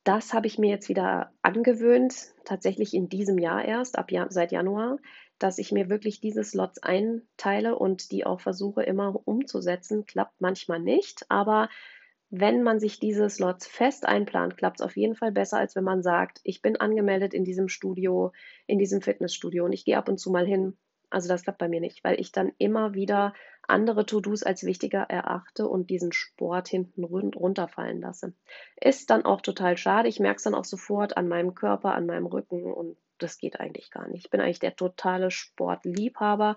das 0.07 0.33
habe 0.33 0.47
ich 0.47 0.57
mir 0.57 0.71
jetzt 0.71 0.89
wieder 0.89 1.33
angewöhnt, 1.43 2.33
tatsächlich 2.45 2.95
in 2.95 3.09
diesem 3.09 3.39
Jahr 3.39 3.65
erst, 3.65 3.99
ab 3.99 4.13
Jahr, 4.13 4.29
seit 4.31 4.53
Januar, 4.53 4.99
dass 5.41 5.59
ich 5.59 5.73
mir 5.73 5.91
wirklich 5.91 6.21
diese 6.21 6.45
Slots 6.45 6.81
einteile 6.81 7.77
und 7.77 8.13
die 8.13 8.25
auch 8.25 8.41
versuche 8.41 8.85
immer 8.85 9.21
umzusetzen. 9.25 10.07
Klappt 10.07 10.41
manchmal 10.41 10.79
nicht, 10.79 11.27
aber 11.29 11.69
wenn 12.31 12.63
man 12.63 12.79
sich 12.79 13.01
diese 13.01 13.29
Slots 13.29 13.67
fest 13.67 14.07
einplant, 14.07 14.57
klappt 14.57 14.81
es 14.81 14.87
auf 14.87 14.97
jeden 14.97 15.17
Fall 15.17 15.33
besser, 15.33 15.59
als 15.59 15.75
wenn 15.75 15.85
man 15.85 16.03
sagt, 16.03 16.39
ich 16.45 16.63
bin 16.63 16.77
angemeldet 16.77 17.35
in 17.35 17.45
diesem 17.45 17.69
Studio, 17.69 18.33
in 18.69 18.79
diesem 18.79 19.03
Fitnessstudio 19.03 19.65
und 19.65 19.73
ich 19.73 19.85
gehe 19.85 19.99
ab 19.99 20.09
und 20.09 20.19
zu 20.19 20.31
mal 20.31 20.47
hin. 20.47 20.77
Also 21.17 21.29
das 21.29 21.45
klappt 21.45 21.57
bei 21.57 21.69
mir 21.69 21.81
nicht, 21.81 22.05
weil 22.05 22.21
ich 22.21 22.31
dann 22.31 22.53
immer 22.59 22.93
wieder 22.93 23.33
andere 23.67 24.05
To-Dos 24.05 24.43
als 24.43 24.65
wichtiger 24.65 25.01
erachte 25.01 25.67
und 25.67 25.89
diesen 25.89 26.13
Sport 26.13 26.69
hinten 26.69 27.05
runterfallen 27.05 28.03
lasse. 28.03 28.35
Ist 28.79 29.09
dann 29.09 29.25
auch 29.25 29.41
total 29.41 29.79
schade. 29.79 30.11
Ich 30.11 30.21
merke 30.21 30.37
es 30.37 30.43
dann 30.43 30.55
auch 30.55 30.67
sofort 30.67 31.17
an 31.17 31.27
meinem 31.27 31.55
Körper, 31.55 31.95
an 31.95 32.05
meinem 32.05 32.27
Rücken 32.27 32.71
und 32.71 32.99
das 33.17 33.39
geht 33.39 33.61
eigentlich 33.61 33.91
gar 33.91 34.07
nicht. 34.09 34.27
Ich 34.27 34.31
bin 34.31 34.43
eigentlich 34.43 34.59
der 34.59 34.77
totale 34.77 35.31
Sportliebhaber. 35.31 36.55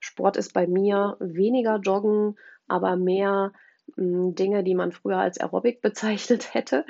Sport 0.00 0.36
ist 0.36 0.52
bei 0.52 0.66
mir 0.66 1.16
weniger 1.20 1.76
Joggen, 1.76 2.36
aber 2.66 2.96
mehr 2.96 3.52
Dinge, 3.96 4.64
die 4.64 4.74
man 4.74 4.92
früher 4.92 5.18
als 5.18 5.38
Aerobic 5.38 5.80
bezeichnet 5.80 6.54
hätte. 6.54 6.84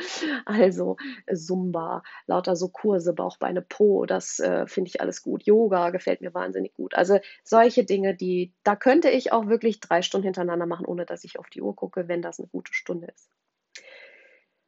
Also 0.44 0.96
Zumba, 1.32 2.02
lauter 2.26 2.56
so 2.56 2.68
Kurse, 2.68 3.12
Bauchbeine, 3.12 3.62
Po, 3.62 4.06
das 4.06 4.38
äh, 4.38 4.66
finde 4.66 4.88
ich 4.88 5.00
alles 5.00 5.22
gut. 5.22 5.44
Yoga 5.44 5.90
gefällt 5.90 6.20
mir 6.20 6.34
wahnsinnig 6.34 6.74
gut. 6.74 6.94
Also 6.94 7.18
solche 7.44 7.84
Dinge, 7.84 8.14
die, 8.14 8.52
da 8.62 8.76
könnte 8.76 9.10
ich 9.10 9.32
auch 9.32 9.46
wirklich 9.48 9.80
drei 9.80 10.02
Stunden 10.02 10.24
hintereinander 10.26 10.66
machen, 10.66 10.86
ohne 10.86 11.06
dass 11.06 11.24
ich 11.24 11.38
auf 11.38 11.48
die 11.50 11.62
Uhr 11.62 11.74
gucke, 11.74 12.08
wenn 12.08 12.22
das 12.22 12.38
eine 12.38 12.48
gute 12.48 12.72
Stunde 12.72 13.08
ist. 13.08 13.30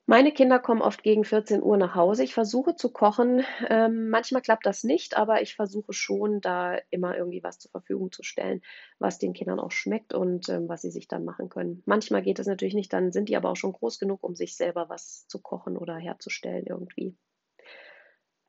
Meine 0.07 0.33
Kinder 0.33 0.59
kommen 0.59 0.83
oft 0.83 1.03
gegen 1.03 1.25
14 1.25 1.63
Uhr 1.63 1.77
nach 1.77 1.95
Hause. 1.95 2.25
Ich 2.25 2.35
versuche 2.35 2.77
zu 2.77 2.91
kochen. 2.93 3.45
Ähm, 3.69 4.09
manchmal 4.11 4.43
klappt 4.43 4.67
das 4.67 4.85
nicht, 4.85 5.17
aber 5.17 5.41
ich 5.43 5.55
versuche 5.57 5.93
schon, 5.93 6.41
da 6.41 6.79
immer 6.91 7.17
irgendwie 7.17 7.43
was 7.43 7.59
zur 7.59 7.71
Verfügung 7.71 8.13
zu 8.13 8.23
stellen, 8.23 8.61
was 8.99 9.19
den 9.19 9.33
Kindern 9.33 9.61
auch 9.61 9.73
schmeckt 9.73 10.13
und 10.15 10.49
ähm, 10.51 10.69
was 10.69 10.83
sie 10.83 10.91
sich 10.91 11.09
dann 11.09 11.25
machen 11.25 11.49
können. 11.49 11.83
Manchmal 11.87 12.23
geht 12.23 12.39
es 12.39 12.47
natürlich 12.47 12.75
nicht, 12.75 12.93
dann 12.93 13.13
sind 13.13 13.29
die 13.31 13.37
aber 13.37 13.51
auch 13.51 13.57
schon 13.57 13.73
groß 13.73 13.99
genug, 13.99 14.23
um 14.23 14.35
sich 14.35 14.57
selber 14.57 14.89
was 14.91 15.27
zu 15.29 15.41
kochen 15.41 15.77
oder 15.77 15.97
herzustellen 15.97 16.67
irgendwie. 16.67 17.17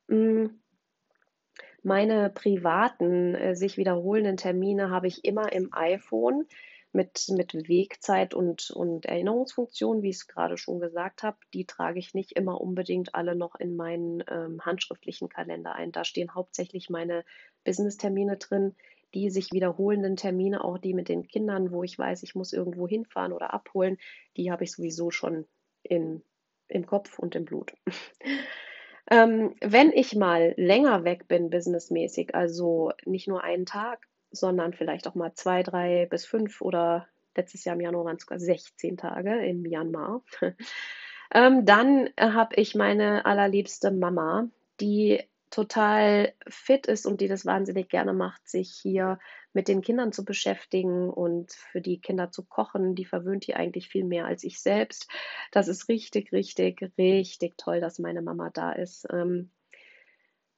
Mm, 0.10 0.48
Meine 1.84 2.30
privaten, 2.32 3.36
äh, 3.36 3.56
sich 3.56 3.78
wiederholenden 3.78 4.36
Termine 4.38 4.90
habe 4.90 5.08
ich 5.08 5.24
immer 5.24 5.54
im 5.54 5.70
iPhone 5.72 6.46
mit, 6.96 7.26
mit 7.30 7.54
Wegzeit 7.54 8.34
und, 8.34 8.72
und 8.72 9.06
Erinnerungsfunktion, 9.06 10.02
wie 10.02 10.10
ich 10.10 10.16
es 10.16 10.28
gerade 10.28 10.58
schon 10.58 10.80
gesagt 10.80 11.22
habe. 11.22 11.38
Die 11.54 11.66
trage 11.66 12.00
ich 12.00 12.14
nicht 12.14 12.32
immer 12.32 12.60
unbedingt 12.60 13.14
alle 13.14 13.36
noch 13.36 13.56
in 13.56 13.76
meinen 13.76 14.24
ähm, 14.30 14.62
handschriftlichen 14.62 15.30
Kalender 15.30 15.76
ein. 15.76 15.92
Da 15.92 16.06
stehen 16.06 16.34
hauptsächlich 16.34 16.90
meine 16.90 17.24
Business-Termine 17.66 18.38
drin, 18.38 18.76
die 19.14 19.30
sich 19.30 19.52
wiederholenden 19.52 20.16
Termine, 20.16 20.64
auch 20.64 20.78
die 20.78 20.94
mit 20.94 21.10
den 21.10 21.28
Kindern, 21.28 21.72
wo 21.72 21.84
ich 21.84 22.00
weiß, 22.00 22.24
ich 22.24 22.34
muss 22.34 22.54
irgendwo 22.54 22.88
hinfahren 22.88 23.34
oder 23.34 23.54
abholen, 23.54 23.98
die 24.38 24.52
habe 24.52 24.64
ich 24.64 24.72
sowieso 24.72 25.12
schon 25.12 25.46
in, 25.84 26.24
im 26.68 26.86
Kopf 26.86 27.20
und 27.20 27.36
im 27.36 27.46
Blut. 27.46 27.74
ähm, 29.12 29.56
wenn 29.62 29.92
ich 29.92 30.16
mal 30.16 30.54
länger 30.58 31.04
weg 31.04 31.28
bin, 31.28 31.50
businessmäßig, 31.50 32.34
also 32.36 32.92
nicht 33.06 33.28
nur 33.28 33.44
einen 33.44 33.66
Tag, 33.66 34.08
sondern 34.36 34.74
vielleicht 34.74 35.08
auch 35.08 35.16
mal 35.16 35.34
zwei, 35.34 35.64
drei 35.64 36.06
bis 36.06 36.26
fünf 36.26 36.62
oder 36.62 37.08
letztes 37.36 37.66
Jahr 37.66 37.76
im 37.76 37.82
Januar 37.82 38.06
waren 38.06 38.16
es 38.18 38.24
sogar 38.24 38.40
16 38.40 38.98
Tage 38.98 39.46
in 39.46 39.62
Myanmar. 39.62 40.24
ähm, 41.34 41.66
dann 41.66 42.10
habe 42.20 42.56
ich 42.56 42.76
meine 42.76 43.26
allerliebste 43.26 43.92
Mama, 43.92 44.50
die 44.80 45.22
total 45.50 46.34
fit 46.48 46.86
ist 46.86 47.06
und 47.06 47.22
die 47.22 47.28
das 47.28 47.46
wahnsinnig 47.46 47.88
gerne 47.88 48.14
macht, 48.14 48.48
sich 48.48 48.72
hier 48.72 49.20
mit 49.54 49.70
den 49.70 49.82
Kindern 49.82 50.12
zu 50.12 50.26
beschäftigen 50.26 51.10
und 51.10 51.54
für 51.54 51.80
die 51.80 52.02
Kinder 52.02 52.30
zu 52.30 52.44
kochen. 52.44 52.94
Die 52.94 53.06
verwöhnt 53.06 53.48
die 53.48 53.56
eigentlich 53.56 53.88
viel 53.88 54.04
mehr 54.04 54.26
als 54.26 54.44
ich 54.44 54.60
selbst. 54.60 55.10
Das 55.52 55.70
ist 55.70 55.88
richtig, 55.88 56.34
richtig, 56.34 56.92
richtig 56.98 57.58
toll, 57.58 57.80
dass 57.80 58.00
meine 58.00 58.22
Mama 58.22 58.50
da 58.54 58.74
ist. 58.74 59.08
Ähm, 59.10 59.50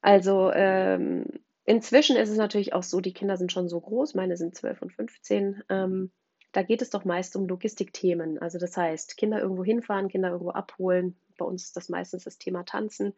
also 0.01 0.51
ähm, 0.51 1.25
Inzwischen 1.70 2.15
ist 2.15 2.30
es 2.30 2.38
natürlich 2.38 2.72
auch 2.72 2.82
so, 2.82 3.01
die 3.01 3.13
Kinder 3.13 3.36
sind 3.36 3.51
schon 3.51 3.68
so 3.68 3.82
groß, 3.82 4.15
meine 4.15 4.38
sind 4.38 4.55
12 4.55 4.82
und 4.82 4.93
15. 4.93 5.63
Ähm, 5.68 6.11
da 6.53 6.63
geht 6.63 6.82
es 6.82 6.89
doch 6.89 7.03
meist 7.03 7.36
um 7.36 7.45
Logistikthemen. 7.45 8.39
Also 8.39 8.57
das 8.57 8.78
heißt, 8.78 9.18
Kinder 9.18 9.41
irgendwo 9.41 9.65
hinfahren, 9.65 10.07
Kinder 10.07 10.30
irgendwo 10.30 10.51
abholen. 10.51 11.20
Bei 11.38 11.43
uns 11.43 11.65
ist 11.65 11.76
das 11.76 11.89
meistens 11.89 12.24
das 12.24 12.38
Thema 12.38 12.63
Tanzen. 12.63 13.13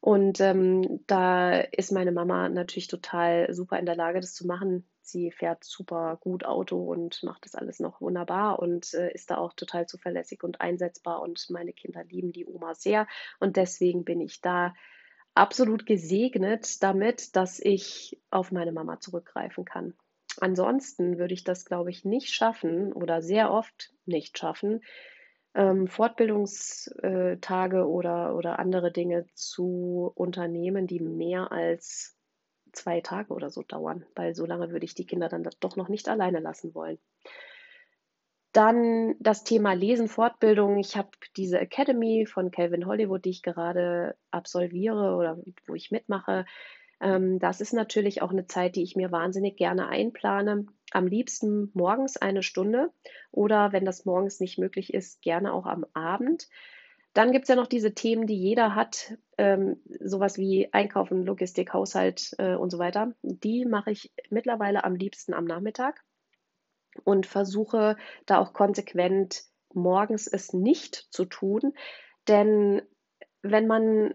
Und 0.00 0.40
ähm, 0.40 1.04
da 1.06 1.60
ist 1.60 1.92
meine 1.92 2.10
Mama 2.10 2.48
natürlich 2.48 2.88
total 2.88 3.52
super 3.52 3.78
in 3.78 3.84
der 3.84 3.96
Lage, 3.96 4.20
das 4.20 4.32
zu 4.32 4.46
machen. 4.46 4.88
Sie 5.02 5.30
fährt 5.30 5.62
super 5.62 6.16
gut 6.22 6.46
Auto 6.46 6.90
und 6.90 7.22
macht 7.22 7.44
das 7.44 7.54
alles 7.54 7.80
noch 7.80 8.00
wunderbar 8.00 8.60
und 8.60 8.94
äh, 8.94 9.12
ist 9.12 9.30
da 9.30 9.36
auch 9.36 9.52
total 9.52 9.86
zuverlässig 9.86 10.42
und 10.42 10.62
einsetzbar. 10.62 11.20
Und 11.20 11.50
meine 11.50 11.74
Kinder 11.74 12.02
lieben 12.02 12.32
die 12.32 12.46
Oma 12.46 12.74
sehr. 12.74 13.06
Und 13.40 13.56
deswegen 13.58 14.06
bin 14.06 14.22
ich 14.22 14.40
da 14.40 14.72
absolut 15.34 15.86
gesegnet 15.86 16.82
damit, 16.82 17.36
dass 17.36 17.60
ich 17.60 18.20
auf 18.30 18.52
meine 18.52 18.72
Mama 18.72 19.00
zurückgreifen 19.00 19.64
kann. 19.64 19.94
Ansonsten 20.40 21.18
würde 21.18 21.34
ich 21.34 21.44
das, 21.44 21.64
glaube 21.64 21.90
ich, 21.90 22.04
nicht 22.04 22.34
schaffen 22.34 22.92
oder 22.92 23.22
sehr 23.22 23.52
oft 23.52 23.92
nicht 24.04 24.38
schaffen, 24.38 24.82
ähm, 25.54 25.86
Fortbildungstage 25.86 27.88
oder, 27.88 28.34
oder 28.34 28.58
andere 28.58 28.90
Dinge 28.90 29.26
zu 29.34 30.10
unternehmen, 30.14 30.86
die 30.86 31.00
mehr 31.00 31.52
als 31.52 32.16
zwei 32.72 33.00
Tage 33.00 33.32
oder 33.32 33.50
so 33.50 33.62
dauern, 33.62 34.04
weil 34.16 34.34
so 34.34 34.46
lange 34.46 34.70
würde 34.70 34.84
ich 34.84 34.94
die 34.94 35.06
Kinder 35.06 35.28
dann 35.28 35.48
doch 35.60 35.76
noch 35.76 35.88
nicht 35.88 36.08
alleine 36.08 36.40
lassen 36.40 36.74
wollen. 36.74 36.98
Dann 38.54 39.16
das 39.18 39.42
Thema 39.42 39.72
Lesen, 39.72 40.06
Fortbildung. 40.06 40.78
Ich 40.78 40.96
habe 40.96 41.08
diese 41.36 41.58
Academy 41.58 42.24
von 42.24 42.52
Calvin 42.52 42.86
Hollywood, 42.86 43.24
die 43.24 43.30
ich 43.30 43.42
gerade 43.42 44.14
absolviere 44.30 45.16
oder 45.16 45.36
wo 45.66 45.74
ich 45.74 45.90
mitmache. 45.90 46.46
Ähm, 47.00 47.40
das 47.40 47.60
ist 47.60 47.72
natürlich 47.72 48.22
auch 48.22 48.30
eine 48.30 48.46
Zeit, 48.46 48.76
die 48.76 48.84
ich 48.84 48.94
mir 48.94 49.10
wahnsinnig 49.10 49.56
gerne 49.56 49.88
einplane. 49.88 50.66
Am 50.92 51.08
liebsten 51.08 51.72
morgens 51.74 52.16
eine 52.16 52.44
Stunde 52.44 52.92
oder 53.32 53.72
wenn 53.72 53.84
das 53.84 54.04
morgens 54.04 54.38
nicht 54.38 54.56
möglich 54.56 54.94
ist, 54.94 55.20
gerne 55.20 55.52
auch 55.52 55.66
am 55.66 55.84
Abend. 55.92 56.48
Dann 57.12 57.32
gibt 57.32 57.46
es 57.46 57.48
ja 57.48 57.56
noch 57.56 57.66
diese 57.66 57.92
Themen, 57.92 58.28
die 58.28 58.36
jeder 58.36 58.76
hat, 58.76 59.18
ähm, 59.36 59.80
sowas 59.98 60.38
wie 60.38 60.72
Einkaufen, 60.72 61.26
Logistik, 61.26 61.72
Haushalt 61.72 62.36
äh, 62.38 62.54
und 62.54 62.70
so 62.70 62.78
weiter. 62.78 63.14
Die 63.22 63.64
mache 63.64 63.90
ich 63.90 64.12
mittlerweile 64.30 64.84
am 64.84 64.94
liebsten 64.94 65.34
am 65.34 65.44
Nachmittag 65.44 66.04
und 67.02 67.26
versuche 67.26 67.96
da 68.26 68.38
auch 68.38 68.52
konsequent 68.52 69.44
morgens 69.72 70.26
es 70.26 70.52
nicht 70.52 71.08
zu 71.10 71.24
tun. 71.24 71.74
Denn 72.28 72.82
wenn 73.42 73.66
man, 73.66 74.14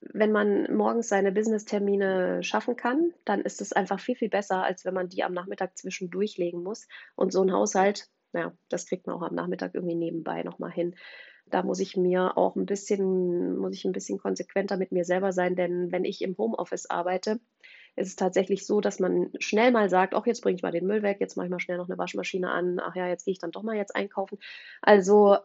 wenn 0.00 0.32
man 0.32 0.74
morgens 0.74 1.08
seine 1.08 1.32
Business-Termine 1.32 2.42
schaffen 2.42 2.76
kann, 2.76 3.12
dann 3.24 3.40
ist 3.40 3.60
es 3.60 3.72
einfach 3.72 4.00
viel, 4.00 4.16
viel 4.16 4.28
besser, 4.28 4.62
als 4.62 4.84
wenn 4.84 4.94
man 4.94 5.08
die 5.08 5.24
am 5.24 5.32
Nachmittag 5.32 5.78
zwischendurch 5.78 6.36
legen 6.36 6.62
muss. 6.62 6.86
Und 7.14 7.32
so 7.32 7.42
ein 7.42 7.52
Haushalt, 7.52 8.08
ja, 8.32 8.52
das 8.68 8.86
kriegt 8.86 9.06
man 9.06 9.16
auch 9.16 9.22
am 9.22 9.34
Nachmittag 9.34 9.74
irgendwie 9.74 9.94
nebenbei 9.94 10.42
nochmal 10.42 10.72
hin. 10.72 10.96
Da 11.48 11.62
muss 11.62 11.78
ich 11.78 11.96
mir 11.96 12.36
auch 12.36 12.56
ein 12.56 12.66
bisschen, 12.66 13.56
muss 13.56 13.74
ich 13.74 13.84
ein 13.84 13.92
bisschen 13.92 14.18
konsequenter 14.18 14.76
mit 14.76 14.90
mir 14.90 15.04
selber 15.04 15.32
sein, 15.32 15.54
denn 15.54 15.92
wenn 15.92 16.04
ich 16.04 16.22
im 16.22 16.36
Homeoffice 16.36 16.90
arbeite, 16.90 17.38
ist 17.96 18.08
es 18.08 18.16
tatsächlich 18.16 18.66
so, 18.66 18.80
dass 18.80 19.00
man 19.00 19.30
schnell 19.38 19.72
mal 19.72 19.88
sagt, 19.88 20.14
ach, 20.14 20.26
jetzt 20.26 20.42
bringe 20.42 20.56
ich 20.56 20.62
mal 20.62 20.72
den 20.72 20.86
Müll 20.86 21.02
weg, 21.02 21.16
jetzt 21.18 21.36
mache 21.36 21.46
ich 21.46 21.50
mal 21.50 21.60
schnell 21.60 21.78
noch 21.78 21.88
eine 21.88 21.98
Waschmaschine 21.98 22.50
an, 22.50 22.78
ach 22.78 22.94
ja, 22.94 23.08
jetzt 23.08 23.24
gehe 23.24 23.32
ich 23.32 23.38
dann 23.38 23.50
doch 23.52 23.62
mal 23.62 23.76
jetzt 23.76 23.96
einkaufen. 23.96 24.38
Also 24.82 25.38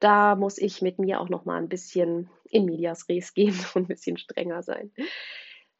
da 0.00 0.36
muss 0.36 0.58
ich 0.58 0.80
mit 0.80 0.98
mir 0.98 1.20
auch 1.20 1.28
noch 1.28 1.44
mal 1.44 1.56
ein 1.56 1.68
bisschen 1.68 2.30
in 2.48 2.64
medias 2.64 3.08
res 3.08 3.34
gehen 3.34 3.54
und 3.74 3.84
ein 3.84 3.88
bisschen 3.88 4.16
strenger 4.16 4.62
sein. 4.62 4.92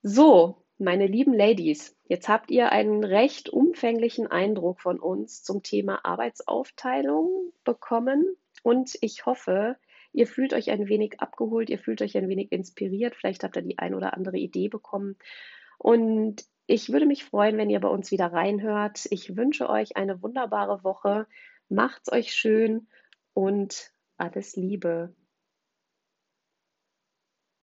So, 0.03 0.57
meine 0.79 1.07
lieben 1.07 1.33
Ladies, 1.33 1.97
jetzt 2.09 2.29
habt 2.29 2.51
ihr 2.51 2.73
einen 2.73 3.05
recht 3.05 3.49
umfänglichen 3.49 4.27
Eindruck 4.27 4.81
von 4.81 4.99
uns 4.99 5.45
zum 5.45 5.63
Thema 5.63 6.05
Arbeitsaufteilung 6.05 7.53
bekommen 7.63 8.37
und 8.65 8.99
ich 9.01 9.25
hoffe, 9.25 9.77
ihr 10.13 10.27
fühlt 10.27 10.53
euch 10.53 10.73
ein 10.73 10.89
wenig 10.89 11.21
abgeholt, 11.21 11.71
ihr 11.71 11.79
fühlt 11.79 12.03
euch 12.03 12.17
ein 12.17 12.29
wenig 12.29 12.51
inspiriert, 12.51 13.15
vielleicht 13.15 13.45
habt 13.45 13.57
ihr 13.57 13.63
die 13.63 13.79
ein 13.79 13.95
oder 13.95 14.15
andere 14.15 14.39
Idee 14.39 14.69
bekommen 14.69 15.17
und 15.83 16.45
ich 16.69 16.93
würde 16.93 17.07
mich 17.07 17.25
freuen, 17.25 17.59
wenn 17.59 17.69
ihr 17.69 17.81
bei 17.81 17.89
uns 17.89 18.13
wieder 18.13 18.27
reinhört. 18.33 19.07
Ich 19.11 19.37
wünsche 19.37 19.69
euch 19.69 19.97
eine 19.97 20.23
wunderbare 20.23 20.85
Woche. 20.85 21.27
Macht's 21.69 22.11
euch 22.13 22.33
schön 22.33 22.87
und 23.35 23.93
alles 24.17 24.55
Liebe. 24.55 25.13